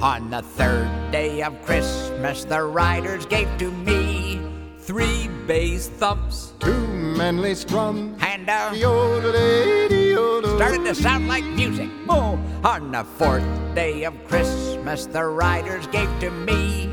On 0.00 0.30
the 0.30 0.42
third 0.42 0.88
day 1.10 1.42
of 1.42 1.60
Christmas, 1.64 2.44
the 2.44 2.62
riders 2.62 3.26
gave 3.26 3.48
to 3.58 3.70
me 3.70 4.40
three 4.78 5.28
bass 5.46 5.88
thumps 5.88 6.52
Two 6.60 6.86
manly 6.88 7.54
strums. 7.54 8.18
and 8.22 8.48
uh, 8.48 8.70
a 8.72 8.76
Yodelady, 8.76 10.56
started 10.56 10.84
to 10.84 10.94
sound 10.94 11.28
like 11.28 11.44
music. 11.44 11.88
Oh, 12.08 12.38
on 12.64 12.92
the 12.92 13.04
fourth 13.04 13.44
day 13.74 14.04
of 14.04 14.14
Christmas, 14.28 15.06
the 15.06 15.24
riders 15.24 15.86
gave 15.88 16.08
to 16.20 16.30
me 16.30 16.90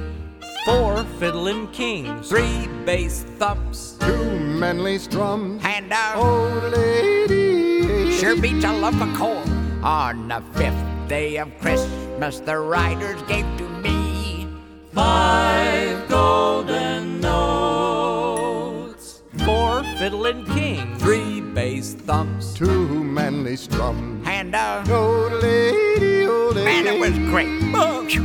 Four 0.65 1.03
fiddling 1.19 1.67
kings. 1.71 2.29
three 2.29 2.67
bass 2.85 3.23
thumps 3.37 3.97
Two 3.99 4.39
manly 4.39 4.97
strums. 4.97 5.61
and 5.65 5.91
a 5.91 6.15
Old 6.15 6.63
lady. 6.73 8.11
sure 8.17 8.35
beats 8.39 8.65
a 8.65 8.71
lump 8.73 9.01
of 9.01 9.13
coal. 9.17 9.43
On 9.83 10.29
the 10.29 10.41
fifth 10.53 11.07
day 11.09 11.35
of 11.37 11.49
Christmas, 11.59 12.39
the 12.39 12.57
riders 12.57 13.21
gave 13.23 13.45
to 13.57 13.67
me 13.81 14.47
Five 14.93 16.07
golden 16.07 17.19
notes. 17.19 19.23
Four 19.43 19.83
fiddlin' 19.97 20.45
kings. 20.45 21.01
three 21.01 21.41
bass 21.41 21.95
thumps 21.95 22.53
Two 22.53 23.03
manly 23.03 23.57
strums. 23.57 24.25
and 24.25 24.55
a 24.55 24.83
Old 24.89 25.33
lady, 25.43 26.27
old 26.27 26.55
lady. 26.55 26.65
Man, 26.65 26.87
it 26.87 26.99
was 26.99 27.17
great. 27.29 27.49
Oh, 27.75 28.05
phew. 28.07 28.23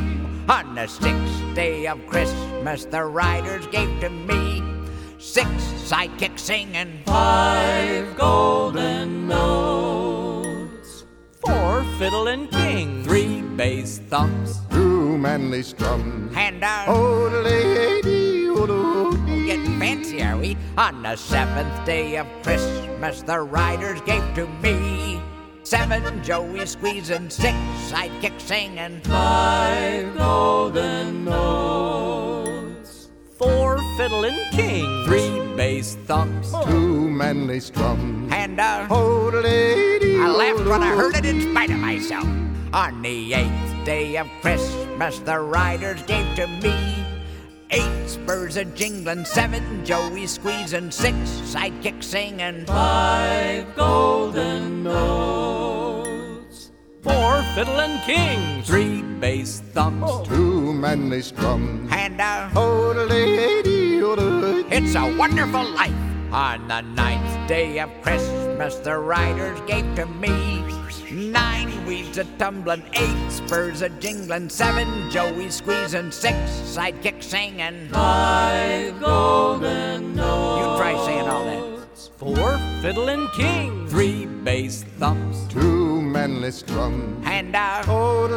On 0.49 0.75
the 0.77 0.87
sixth 0.87 1.55
day 1.57 1.89
of 1.89 1.99
Christmas, 2.07 2.85
the 2.85 3.03
riders 3.05 3.67
gave 3.67 3.99
to 4.01 4.11
me 4.11 4.63
six 5.19 5.49
sidekicks 5.91 6.39
singing. 6.39 7.01
Five 7.07 8.17
golden 8.17 9.27
notes. 9.27 9.78
Four 11.99 12.11
fiddlin' 12.11 12.47
king. 12.49 13.03
Three 13.03 13.43
bass 13.57 13.99
thumps 14.09 14.61
Two 14.71 15.19
manly 15.19 15.63
strums. 15.65 16.33
and 16.37 16.63
a 16.63 16.85
Old 16.87 17.33
lady, 17.33 18.49
old 18.49 18.71
lady. 18.71 18.71
Oh, 18.71 19.45
getting 19.47 19.79
fancy, 19.81 20.23
are 20.23 20.37
we? 20.37 20.57
On 20.77 21.03
the 21.03 21.17
seventh 21.17 21.85
day 21.85 22.17
of 22.17 22.27
Christmas, 22.45 23.23
the 23.23 23.41
riders 23.41 24.01
gave 24.03 24.23
to 24.37 24.47
me 24.63 25.21
seven 25.65 26.23
Joey 26.23 26.67
squeezing, 26.67 27.31
six 27.31 27.57
sidekicks 27.91 28.43
singing. 28.43 29.01
Five 29.03 30.17
golden 30.17 31.25
notes. 31.25 33.09
Four 33.37 33.79
fiddlin' 33.97 34.39
kings. 34.53 35.07
Three 35.09 35.57
bass 35.57 35.97
thumps 36.07 36.53
Two 36.65 37.11
manly 37.11 37.59
strums. 37.59 38.33
and 38.33 38.61
a 38.61 38.87
Old 38.89 39.35
lady. 39.35 39.98
I 40.21 40.27
laughed 40.27 40.67
when 40.67 40.83
I 40.83 40.97
heard 40.97 41.17
it 41.17 41.25
in 41.25 41.41
spite 41.41 41.71
of 41.71 41.79
myself. 41.79 42.27
On 42.73 43.03
the 43.03 43.35
eighth 43.35 43.85
day 43.85 44.17
of 44.17 44.29
Christmas, 44.41 45.21
the 45.21 45.39
riders 45.39 46.03
gave 46.03 46.35
to 46.35 46.47
me 46.47 46.75
eight 47.71 48.09
spurs 48.09 48.57
a 48.57 48.65
jingling, 48.65 49.25
seven 49.25 49.85
Joey 49.85 50.27
squeezing, 50.27 50.91
six 50.91 51.17
sidekicks 51.55 52.03
singing. 52.03 52.67
Five 52.67 53.75
golden 53.77 54.83
notes. 54.83 56.73
Four 57.03 57.43
fiddlin' 57.55 58.01
kings. 58.01 58.67
Three 58.67 59.03
bass 59.21 59.61
thumps 59.73 60.11
oh. 60.11 60.25
Two 60.25 60.73
manly 60.73 61.23
strums. 61.23 61.91
and 61.93 62.21
a 62.21 63.07
lady, 63.07 64.03
old. 64.03 64.19
It's 64.73 64.97
a 64.97 65.17
wonderful 65.17 65.65
life. 65.75 65.95
On 66.33 66.69
the 66.69 66.81
ninth 66.83 67.49
day 67.49 67.79
of 67.79 67.89
Christmas, 68.03 68.48
the 68.59 68.99
riders 68.99 69.61
gave 69.69 69.95
to 69.95 70.05
me 70.05 70.65
nine 71.13 71.87
weeds 71.87 72.19
a 72.19 72.25
tumbling, 72.39 72.83
eight 72.95 73.31
spurs 73.31 73.83
a 73.83 73.89
jingling, 73.89 74.51
seven 74.51 75.09
Joey 75.11 75.49
squeezing, 75.49 76.11
six 76.11 76.35
sidekicks 76.75 77.23
singing. 77.23 77.89
Five 77.91 78.99
golden 78.99 80.17
notes. 80.17 80.61
You 80.61 80.77
try 80.77 80.97
saying 81.07 81.29
all 81.29 81.45
that. 81.45 81.69
Four 82.17 82.59
fiddlin' 82.83 83.29
kings. 83.37 83.93
Three 83.93 84.27
bass 84.27 84.83
thumps 84.99 85.47
Two 85.49 86.03
manly 86.03 86.51
strums. 86.51 87.25
and 87.27 87.55
a 87.55 87.83
pum. 87.85 88.35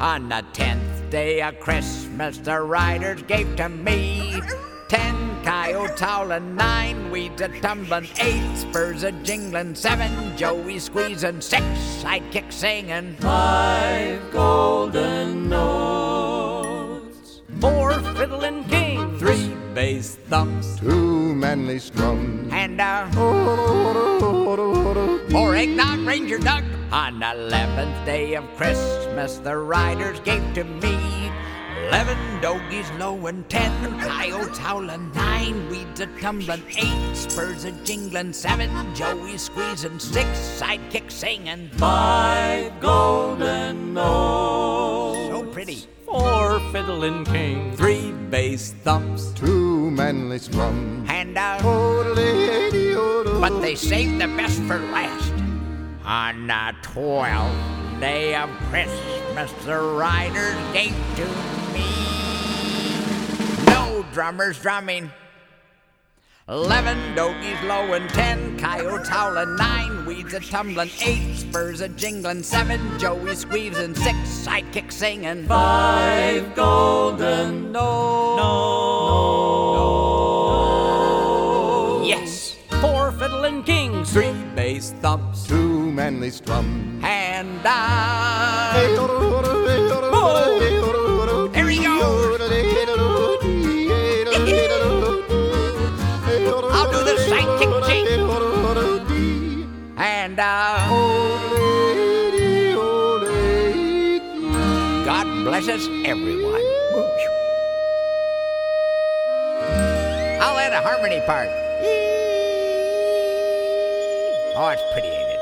On 0.00 0.28
the 0.28 0.44
tenth 0.52 1.10
day 1.10 1.42
of 1.42 1.58
Christmas, 1.58 2.38
the 2.38 2.60
riders 2.60 3.20
gave 3.22 3.56
to 3.56 3.68
me 3.68 4.40
ten 4.88 5.23
coyotes 5.44 6.00
howling, 6.00 6.56
nine 6.56 7.10
weeds 7.10 7.40
a 7.42 7.48
tumbling, 7.60 8.08
eight 8.20 8.56
spurs 8.56 9.02
a 9.04 9.12
jingling, 9.12 9.74
seven 9.74 10.36
Joey 10.36 10.78
squeezing, 10.78 11.40
six 11.40 11.62
sidekicks 12.02 12.52
singing. 12.52 13.16
Five 13.20 14.30
golden 14.32 15.48
notes. 15.48 17.42
Four 17.60 17.92
fiddlin' 18.16 18.64
kings. 18.64 19.20
Three 19.20 19.54
bass 19.74 20.16
thumps 20.28 20.76
Two 20.78 21.34
manly 21.34 21.78
strums. 21.78 22.52
and 22.52 22.80
a 22.80 23.10
Old 23.16 25.30
More 25.30 25.54
eggnog, 25.54 26.00
Ranger 26.06 26.38
Doug. 26.38 26.64
On 26.92 27.18
the 27.18 27.30
eleventh 27.32 28.06
day 28.06 28.34
of 28.34 28.44
Christmas, 28.56 29.38
the 29.38 29.56
riders 29.56 30.20
gave 30.20 30.42
to 30.54 30.64
me 30.64 30.96
eleven 31.94 32.40
dogies 32.40 32.90
lowing, 32.98 33.44
ten 33.44 34.00
coyotes 34.00 34.58
howling, 34.58 35.12
nine 35.14 35.68
weeds 35.68 36.00
a 36.00 36.06
tumbling, 36.20 36.60
eight 36.76 37.14
spurs 37.14 37.64
a 37.64 37.70
jingling, 37.84 38.32
seven 38.32 38.68
joey 38.96 39.38
squeezing, 39.38 40.00
six 40.00 40.26
sidekicks 40.58 41.12
singing. 41.12 41.70
Five 41.74 42.80
golden 42.80 43.94
notes. 43.94 45.28
So 45.28 45.44
pretty. 45.52 45.84
Four 46.04 46.58
fiddlin' 46.72 47.24
kings. 47.26 47.78
Three 47.78 48.10
bass 48.28 48.72
thumps 48.82 49.30
Two 49.32 49.88
manly 49.92 50.40
strums. 50.40 51.08
and 51.08 51.38
a 51.38 51.60
Old 51.64 52.16
lady, 52.16 52.96
old 52.96 53.40
but 53.40 53.60
they 53.60 53.76
saved 53.76 54.20
the 54.20 54.26
best 54.26 54.60
for 54.62 54.80
last. 54.90 55.32
On 56.04 56.48
the 56.48 56.74
twelfth 56.82 58.00
day 58.00 58.34
of 58.34 58.50
Christmas, 58.68 59.52
the 59.64 59.78
riders 59.78 60.56
gave 60.72 60.96
to 61.16 61.24
me 61.24 61.63
no 63.94 64.02
drummers 64.12 64.58
drumming, 64.60 65.10
Eleven 66.48 67.14
doggies 67.14 67.58
low 67.62 67.92
and 67.94 68.10
ten 68.10 68.58
coyotes 68.58 69.08
howling, 69.08 69.54
nine 69.56 70.04
weeds 70.04 70.34
a 70.34 70.40
tumbling, 70.40 70.90
eight 71.02 71.36
spurs 71.36 71.80
a 71.80 71.88
jingling, 71.88 72.42
seven 72.42 72.80
joey 72.98 73.34
squeezing, 73.36 73.94
six 73.94 74.16
sidekicks 74.44 74.92
singing, 74.92 75.46
Five 75.46 76.54
golden 76.56 77.70
no, 77.72 78.36
no. 81.96 82.04
yes, 82.04 82.56
Four 82.80 83.12
fiddling 83.12 83.62
kings. 83.62 84.12
three 84.12 84.34
bass 84.54 84.90
thumps, 85.00 85.46
Two 85.46 85.90
manly 85.92 86.30
strums. 86.30 87.02
and 87.04 87.62
down. 87.62 89.13
Everyone. 105.74 106.62
I'll 110.40 110.56
add 110.56 110.72
a 110.72 110.80
harmony 110.80 111.20
part. 111.26 111.48
Oh, 114.56 114.68
it's 114.68 114.82
pretty, 114.92 115.08
ain't 115.08 115.30
it? 115.30 115.40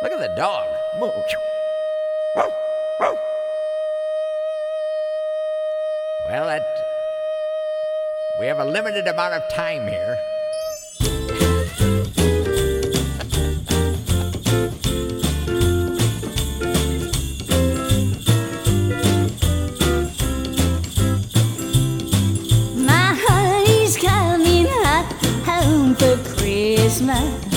Look 0.00 0.12
at 0.12 0.20
the 0.20 0.28
dog. 0.34 0.68
Well, 0.98 1.12
that. 6.46 6.64
We 8.38 8.46
have 8.46 8.58
a 8.58 8.64
limited 8.64 9.06
amount 9.06 9.34
of 9.34 9.46
time 9.48 9.86
here. 9.86 10.18
Christmas. 26.80 27.40
He's 27.44 27.49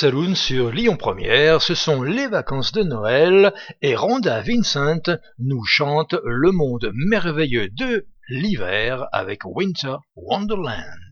Saloon 0.00 0.34
sur 0.34 0.70
Lyon 0.70 0.96
Première, 0.96 1.60
ce 1.60 1.74
sont 1.74 2.02
les 2.02 2.26
vacances 2.26 2.72
de 2.72 2.82
Noël 2.82 3.52
et 3.82 3.94
Rhonda 3.94 4.40
Vincent 4.40 5.18
nous 5.38 5.62
chante 5.66 6.14
le 6.24 6.52
monde 6.52 6.90
merveilleux 6.94 7.68
de 7.68 8.06
l'hiver 8.30 9.04
avec 9.12 9.44
Winter 9.44 9.96
Wonderland. 10.16 11.10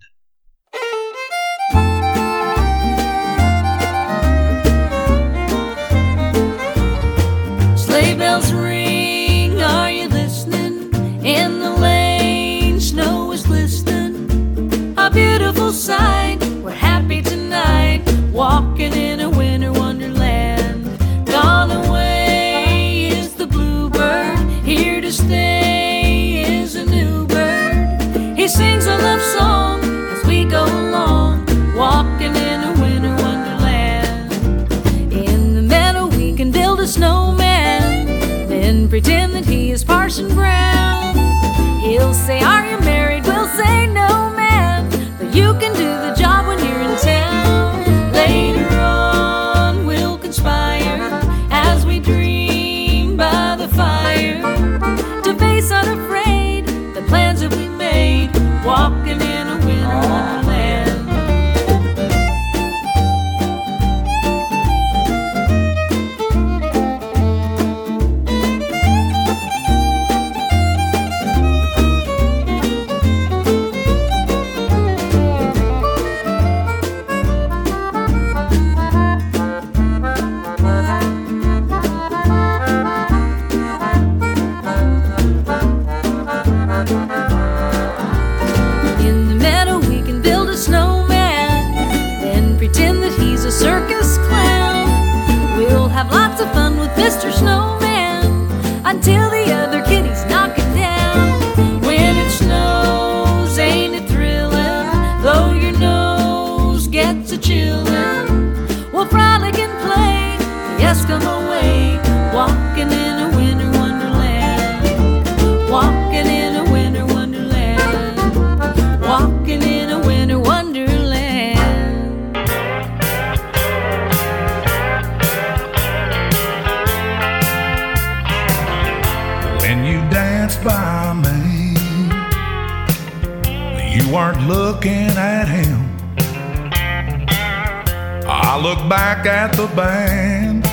I 138.50 138.58
look 138.58 138.78
back 138.88 139.26
at 139.26 139.52
the 139.52 139.66
band, 139.76 140.66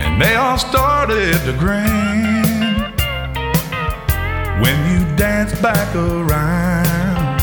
and 0.00 0.20
they 0.20 0.34
all 0.34 0.56
started 0.56 1.34
to 1.44 1.52
grin. 1.52 2.72
When 4.62 4.76
you 4.90 5.16
danced 5.16 5.60
back 5.60 5.94
around, 5.94 7.38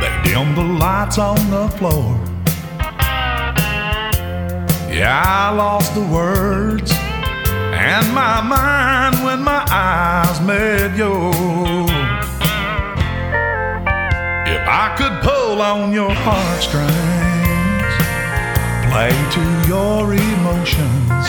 they 0.00 0.12
dimmed 0.24 0.56
the 0.56 0.64
lights 0.64 1.18
on 1.18 1.36
the 1.50 1.68
floor. 1.76 2.18
Yeah, 4.90 5.22
I 5.26 5.50
lost 5.50 5.94
the 5.94 6.06
words 6.06 6.90
and 7.94 8.14
my 8.14 8.40
mind 8.40 9.22
when 9.24 9.42
my 9.42 9.62
eyes 9.70 10.40
met 10.40 10.96
yours. 10.96 12.23
I 14.66 14.94
could 14.96 15.20
pull 15.22 15.60
on 15.60 15.92
your 15.92 16.10
heartstrings, 16.10 16.88
play 18.88 19.12
to 19.36 19.42
your 19.68 20.14
emotions, 20.14 21.28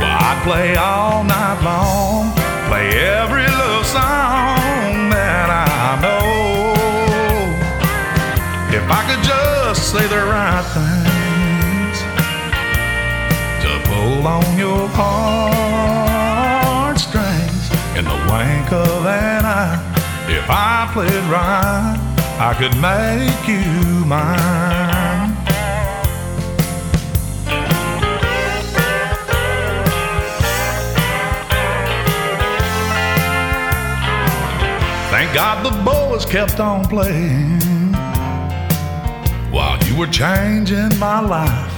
well, 0.00 0.16
I'd 0.16 0.40
play 0.44 0.76
all 0.76 1.24
night 1.24 1.60
long, 1.62 2.32
play 2.68 2.88
every 2.98 3.44
love 3.44 3.84
song 3.84 5.10
that 5.12 5.50
I 5.52 6.00
know. 6.00 6.72
If 8.74 8.90
I 8.90 9.04
could 9.06 9.22
just 9.22 9.92
say 9.92 10.06
the 10.08 10.24
right 10.24 10.64
things 10.72 12.00
to 13.62 13.78
pull 13.90 14.26
on 14.26 14.56
your 14.56 14.88
heartstrings 14.88 15.76
in 17.98 18.04
the 18.06 18.18
wink 18.32 18.72
of 18.72 19.04
an 19.04 19.44
eye. 19.44 19.95
If 20.28 20.44
I 20.50 20.90
played 20.92 21.24
right, 21.30 21.96
I 22.40 22.52
could 22.58 22.76
make 22.80 23.46
you 23.46 24.04
mine. 24.04 25.36
Thank 35.12 35.32
God 35.32 35.64
the 35.64 35.70
boys 35.84 36.26
kept 36.26 36.58
on 36.58 36.84
playing 36.86 37.92
while 39.52 39.80
you 39.84 39.96
were 39.96 40.08
changing 40.08 40.98
my 40.98 41.20
life. 41.20 41.72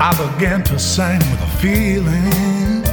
I 0.00 0.12
began 0.16 0.62
to 0.62 0.78
sing 0.78 1.18
with 1.18 1.42
a 1.42 1.58
feeling 1.60 2.84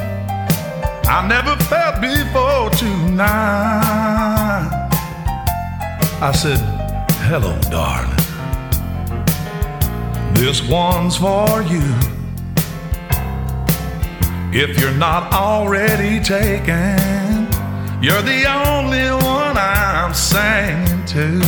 I 1.14 1.26
never 1.28 1.56
felt 1.64 2.00
before 2.00 2.41
tonight. 2.70 4.22
I 6.20 6.32
said, 6.32 6.60
Hello, 7.28 7.58
darling. 7.70 8.16
This 10.34 10.62
one's 10.68 11.16
for 11.16 11.62
you. 11.62 11.82
If 14.52 14.78
you're 14.78 14.92
not 14.92 15.32
already 15.32 16.22
taken, 16.22 17.48
you're 18.02 18.22
the 18.22 18.44
only 18.66 19.10
one 19.24 19.56
I'm 19.56 20.12
singing 20.12 21.04
to. 21.06 21.40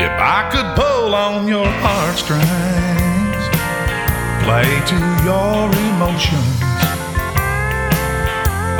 If 0.00 0.10
I 0.18 0.48
could 0.50 0.74
pull 0.74 1.14
on 1.14 1.46
your 1.46 1.66
heartstrings, 1.66 2.42
play 4.44 4.70
to 4.92 4.98
your 5.28 5.68
emotions, 5.90 6.71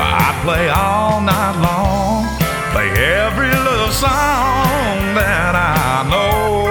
I'd 0.02 0.36
play 0.42 0.68
all 0.68 1.20
night 1.20 1.56
long, 1.62 2.26
play 2.72 2.90
every 2.90 3.50
love 3.50 3.92
song 3.92 5.14
that 5.14 5.54
I 5.54 6.02
know. 6.10 6.66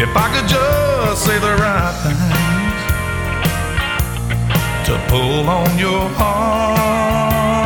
If 0.00 0.16
I 0.16 0.26
could 0.32 0.48
just 0.48 1.24
say 1.26 1.38
the 1.40 1.54
right 1.58 1.94
things 2.04 2.48
to 4.88 4.94
pull 5.08 5.48
on 5.48 5.76
your 5.78 6.08
heartstrings 6.16 7.58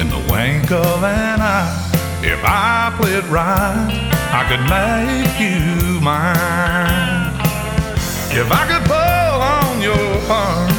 in 0.00 0.08
the 0.08 0.22
wink 0.32 0.70
of 0.70 1.02
an 1.02 1.40
eye. 1.40 1.74
If 2.22 2.40
I 2.44 2.94
played 2.96 3.24
right, 3.24 3.90
I 4.32 4.44
could 4.48 4.64
make 4.70 5.38
you 5.38 6.00
mine. 6.00 7.34
If 8.30 8.50
I 8.50 8.66
could 8.70 8.84
pull 8.86 9.42
on 9.42 9.82
your 9.82 10.20
heartstrings, 10.28 10.77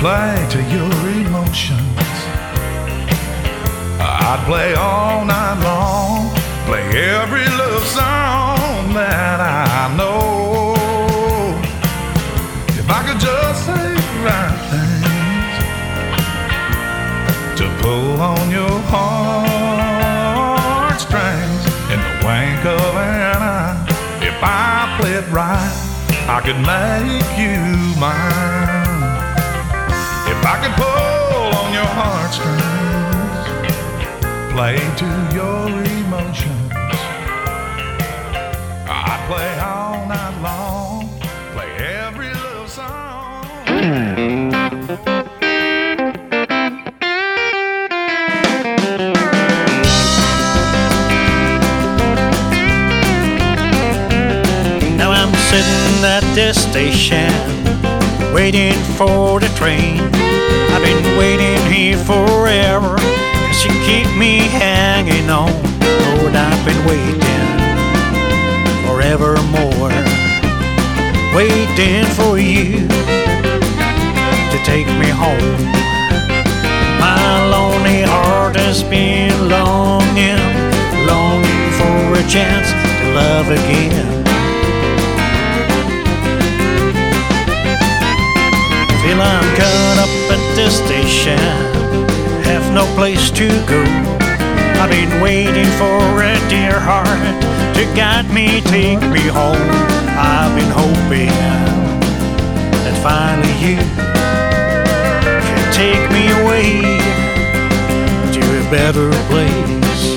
play 0.00 0.46
to 0.48 0.58
your 0.72 0.90
emotions, 1.20 1.98
I'd 4.00 4.42
play 4.46 4.72
all 4.74 5.26
night 5.26 5.60
long, 5.62 6.30
play 6.64 6.82
every 7.20 7.44
love 7.60 7.84
song 7.84 8.94
that 8.94 9.40
I 9.40 9.94
know. 9.98 10.74
If 12.80 12.88
I 12.88 13.02
could 13.06 13.20
just 13.20 13.66
say 13.66 13.92
the 13.92 14.20
right 14.24 14.58
things 14.72 15.56
to 17.60 17.64
pull 17.82 18.22
on 18.22 18.50
your 18.50 18.76
heartstrings 18.92 19.62
in 21.92 22.00
the 22.06 22.14
wink 22.24 22.64
of 22.64 22.96
an 22.96 23.42
eye. 23.42 23.76
If 24.22 24.38
I 24.42 24.96
played 24.98 25.28
right, 25.28 25.76
I 26.26 26.40
could 26.40 26.60
make 26.64 27.36
you 27.36 27.60
mine. 28.00 28.79
I 30.52 30.54
could 30.60 30.74
pull 30.74 31.54
on 31.60 31.72
your 31.72 31.90
heartstrings, 32.00 33.46
play 34.52 34.78
to 34.96 35.08
your 35.32 35.68
emotions, 36.02 36.72
I'd 38.90 39.22
play 39.28 39.52
all 39.60 40.06
night 40.08 40.36
long, 40.42 41.08
play 41.52 41.70
every 41.76 42.32
love 42.34 42.68
song. 42.68 43.46
Now 54.98 55.10
I'm 55.12 55.32
sitting 55.32 56.04
at 56.04 56.24
this 56.34 56.56
station, 56.60 57.30
waiting 58.32 58.74
for 58.96 59.40
the 59.40 59.48
train. 59.56 60.00
I've 60.72 60.82
been 60.82 61.18
waiting 61.18 61.60
here 61.70 61.96
forever, 61.96 62.96
cause 62.96 63.64
you 63.64 63.72
keep 63.84 64.06
me 64.16 64.38
hanging 64.38 65.28
on. 65.28 65.50
Lord, 65.50 66.34
I've 66.34 66.64
been 66.64 66.82
waiting 66.86 67.20
forevermore, 68.86 69.90
waiting 71.34 72.04
for 72.14 72.38
you 72.38 72.86
to 74.50 74.58
take 74.64 74.86
me 74.86 75.08
home. 75.08 75.62
My 77.00 77.48
lonely 77.48 78.02
heart 78.02 78.56
has 78.56 78.82
been 78.84 79.48
longing, 79.48 80.40
longing 81.06 81.70
for 81.78 82.20
a 82.20 82.28
chance 82.28 82.70
to 82.70 83.14
love 83.14 83.48
again. 83.48 84.19
I'm 89.20 89.44
caught 89.54 89.98
up 90.00 90.14
at 90.32 90.42
the 90.56 90.70
station, 90.70 91.38
have 92.44 92.72
no 92.72 92.86
place 92.96 93.30
to 93.32 93.48
go. 93.68 93.82
I've 94.80 94.88
been 94.88 95.20
waiting 95.20 95.68
for 95.76 96.00
a 96.24 96.36
dear 96.48 96.80
heart 96.80 97.06
to 97.76 97.84
guide 97.94 98.32
me, 98.32 98.62
take 98.62 99.00
me 99.12 99.20
home. 99.28 99.68
I've 100.16 100.54
been 100.56 100.72
hoping 100.72 101.28
that 102.80 102.96
finally 103.04 103.52
you 103.60 103.76
can 105.46 105.68
take 105.76 106.04
me 106.16 106.24
away 106.40 106.80
to 108.32 108.40
a 108.40 108.64
better 108.72 109.10
place. 109.28 110.16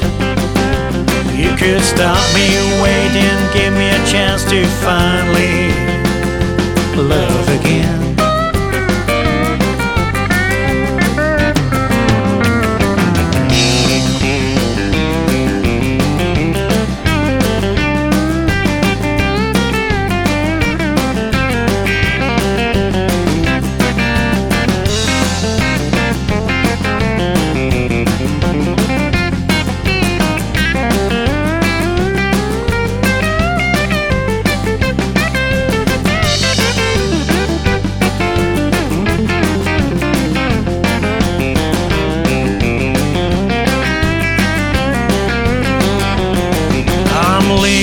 You 1.35 1.51
could 1.57 1.83
stop 1.83 2.23
me 2.33 2.47
waiting, 2.81 3.39
give 3.51 3.73
me 3.73 3.89
a 3.89 4.01
chance 4.07 4.43
to 4.45 4.63
finally 4.79 5.71
love 6.95 7.49
again. 7.59 8.02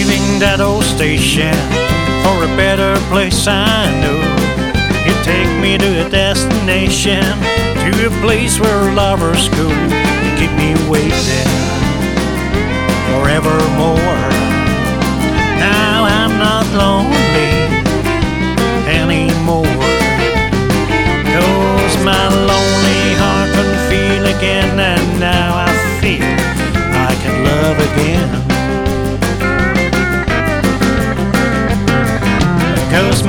Leaving 0.01 0.39
that 0.39 0.63
old 0.63 0.83
station 0.83 1.53
for 2.25 2.37
a 2.49 2.51
better 2.57 2.97
place 3.13 3.45
I 3.47 3.85
know. 4.01 4.17
You 5.05 5.13
take 5.21 5.53
me 5.61 5.77
to 5.77 6.07
a 6.07 6.09
destination, 6.09 7.21
to 7.21 7.93
a 8.09 8.13
place 8.25 8.57
where 8.59 8.95
lovers 8.97 9.51
go. 9.53 9.69
You 9.69 10.31
keep 10.41 10.53
me 10.57 10.73
waiting 10.89 11.53
forevermore. 13.13 14.25
Now 15.61 16.09
I'm 16.09 16.33
not 16.41 16.65
lonely 16.73 17.53
anymore. 18.89 19.85
Cause 21.29 21.95
my 22.01 22.25
lonely 22.49 23.05
heart 23.21 23.53
can 23.53 23.71
feel 23.93 24.25
again, 24.33 24.81
and 24.81 25.21
now 25.21 25.69
I 25.69 25.71
feel 26.01 26.25
I 26.25 27.13
can 27.21 27.37
love 27.45 27.79
again. 27.93 28.50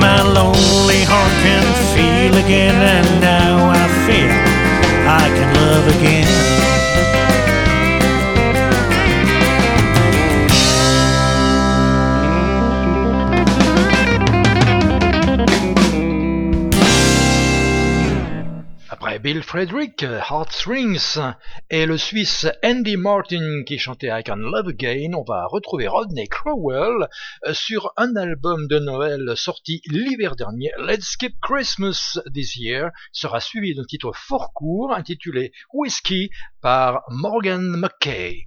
My 0.02 0.20
lonely 0.20 1.02
heart 1.06 1.34
can 1.44 1.64
feel 1.94 2.34
again, 2.44 2.74
and 2.74 3.08
now 3.20 3.70
I 3.70 3.84
feel 4.04 4.34
I 5.22 5.26
can 5.36 5.50
love 5.54 5.86
again. 5.96 6.31
Frederick, 19.52 20.02
Heartstrings, 20.02 21.18
et 21.68 21.84
le 21.84 21.98
Suisse 21.98 22.46
Andy 22.64 22.96
Martin 22.96 23.64
qui 23.66 23.76
chantait 23.76 24.08
I 24.10 24.22
Can 24.24 24.36
Love 24.36 24.68
Again, 24.68 25.12
on 25.12 25.24
va 25.24 25.44
retrouver 25.44 25.88
Rodney 25.88 26.26
Crowell 26.26 27.06
sur 27.52 27.92
un 27.98 28.16
album 28.16 28.66
de 28.66 28.78
Noël 28.78 29.36
sorti 29.36 29.82
l'hiver 29.90 30.36
dernier, 30.36 30.70
Let's 30.78 31.04
Skip 31.04 31.34
Christmas 31.42 32.18
This 32.32 32.56
Year, 32.56 32.92
sera 33.12 33.40
suivi 33.40 33.74
d'un 33.74 33.84
titre 33.84 34.12
fort 34.14 34.54
court 34.54 34.94
intitulé 34.94 35.52
Whiskey 35.74 36.30
par 36.62 37.02
Morgan 37.10 37.76
McKay. 37.76 38.46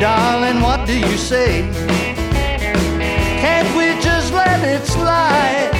Darling, 0.00 0.60
what 0.60 0.86
do 0.86 0.96
you 0.96 1.16
say? 1.16 1.62
Can't 3.42 3.76
we 3.76 4.00
just 4.00 4.32
let 4.32 4.62
it 4.62 4.86
slide 4.86 5.72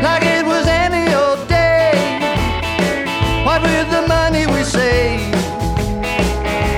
like 0.00 0.22
it 0.22 0.46
was 0.46 0.68
any 0.68 1.12
old 1.12 1.48
day? 1.48 1.90
What 3.44 3.62
with 3.62 3.90
the 3.90 4.06
money 4.06 4.46
we 4.46 4.62
save? 4.62 5.32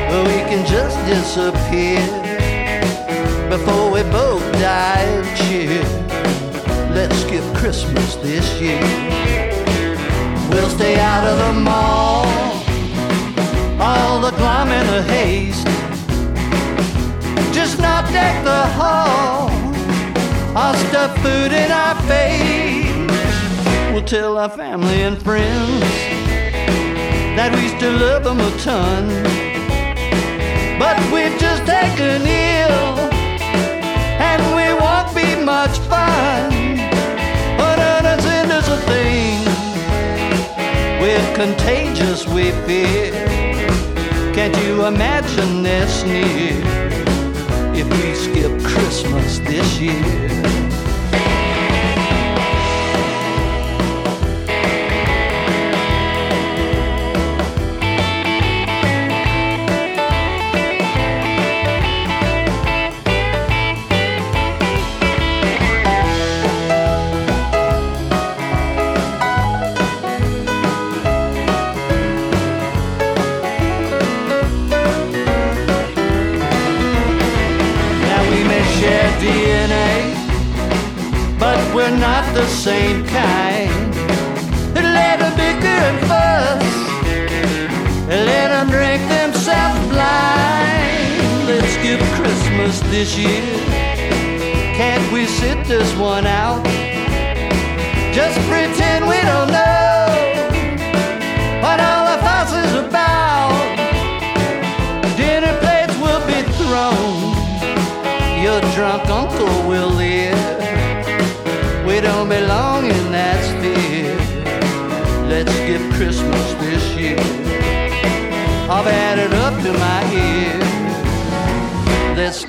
Well, 0.09 0.25
we 0.25 0.41
can 0.49 0.65
just 0.65 0.97
disappear 1.05 2.01
before 3.51 3.91
we 3.91 4.03
both 4.05 4.43
die 4.55 5.03
of 5.21 5.27
cheer. 5.37 5.85
Let's 6.95 7.17
skip 7.17 7.45
Christmas 7.55 8.17
this 8.17 8.49
year. 8.59 8.81
We'll 10.49 10.71
stay 10.71 10.99
out 10.99 11.27
of 11.27 11.37
the 11.37 11.61
mall, 11.61 12.25
all 13.79 14.23
the 14.23 14.31
glum 14.39 14.69
in 14.69 14.87
a 14.89 15.03
haste. 15.03 15.80
Not 18.01 18.13
deck 18.13 18.45
the 18.45 18.67
hall, 18.81 19.51
or 20.57 20.75
stuff 20.89 21.15
food 21.19 21.53
in 21.53 21.71
our 21.71 21.95
face. 22.09 23.93
We'll 23.93 24.07
tell 24.07 24.39
our 24.39 24.49
family 24.49 25.03
and 25.03 25.21
friends 25.21 25.85
that 27.37 27.55
we 27.55 27.69
still 27.69 27.93
love 27.99 28.25
them 28.25 28.41
a 28.41 28.51
ton. 28.57 29.05
But 30.79 30.97
we've 31.13 31.39
just 31.39 31.67
taken 31.67 32.23
ill, 32.25 32.97
and 34.31 34.41
we 34.57 34.73
won't 34.81 35.15
be 35.15 35.37
much 35.45 35.77
fun. 35.93 36.49
But 37.59 37.79
innocent 37.99 38.51
is 38.51 38.67
a 38.67 38.81
thing, 38.89 39.45
we're 41.03 41.35
contagious, 41.35 42.27
we 42.27 42.53
fear. 42.65 43.13
Can't 44.33 44.57
you 44.65 44.87
imagine 44.87 45.63
this 45.63 46.01
sneer 46.01 46.90
if 47.81 47.89
we 47.89 48.15
skip 48.15 48.63
Christmas 48.63 49.39
this 49.39 49.81
year? 49.81 50.30
This 93.01 93.17
year. 93.17 93.43
Can't 94.77 95.11
we 95.11 95.25
sit 95.25 95.65
this 95.65 95.91
one 95.97 96.27
out? 96.27 96.70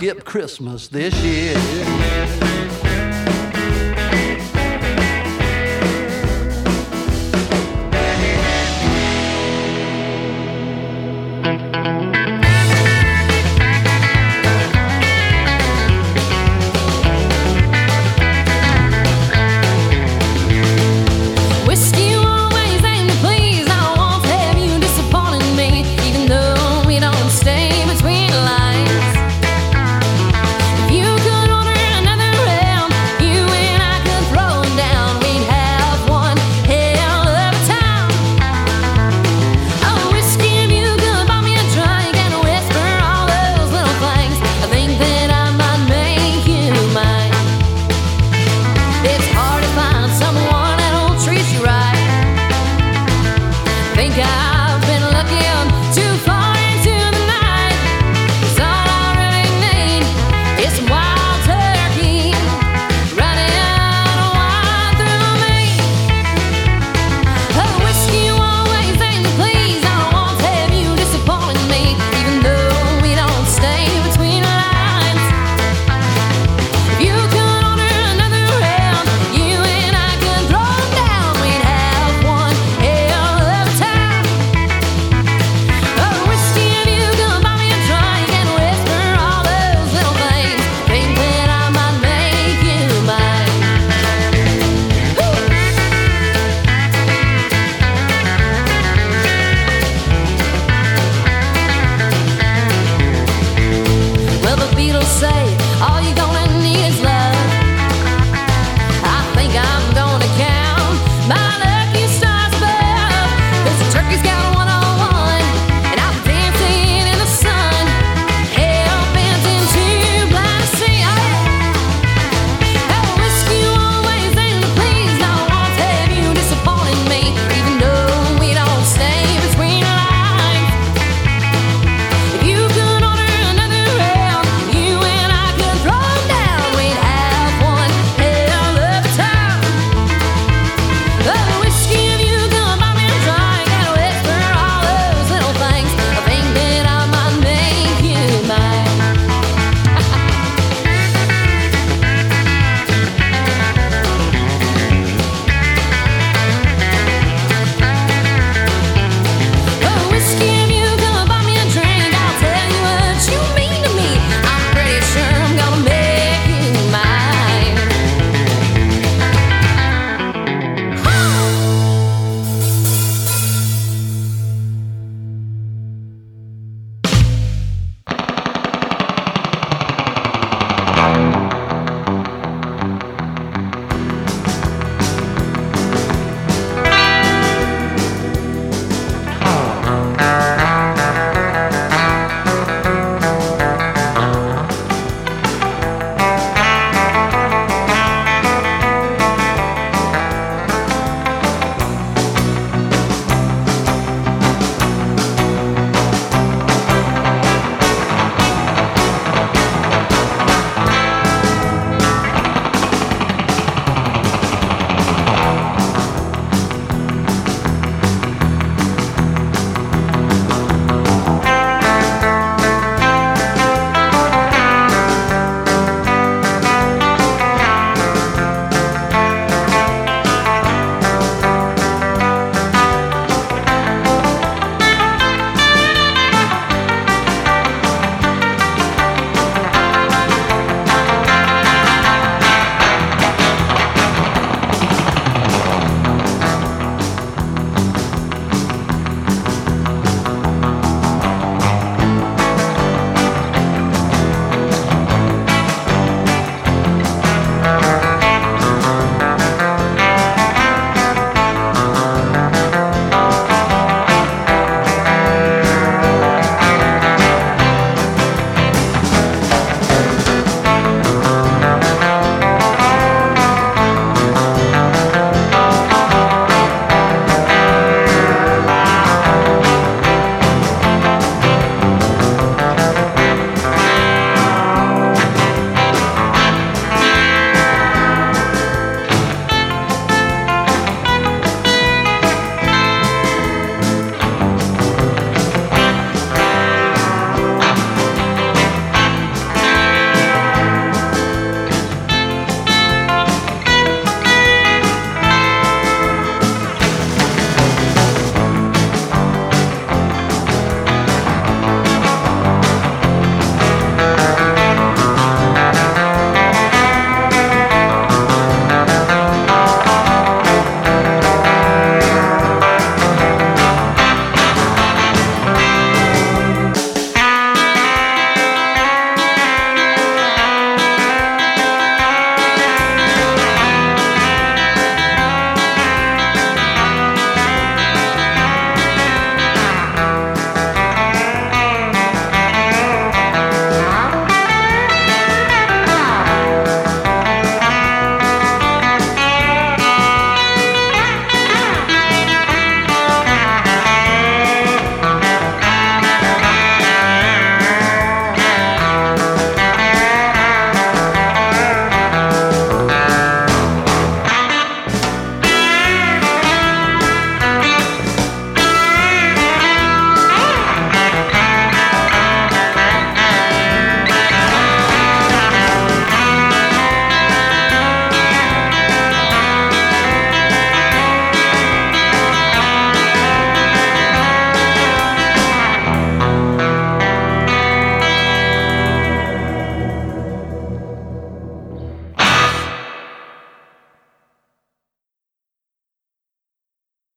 Skip 0.02 0.26
Christmas 0.26 0.88
this 0.88 1.14
year. 1.24 2.91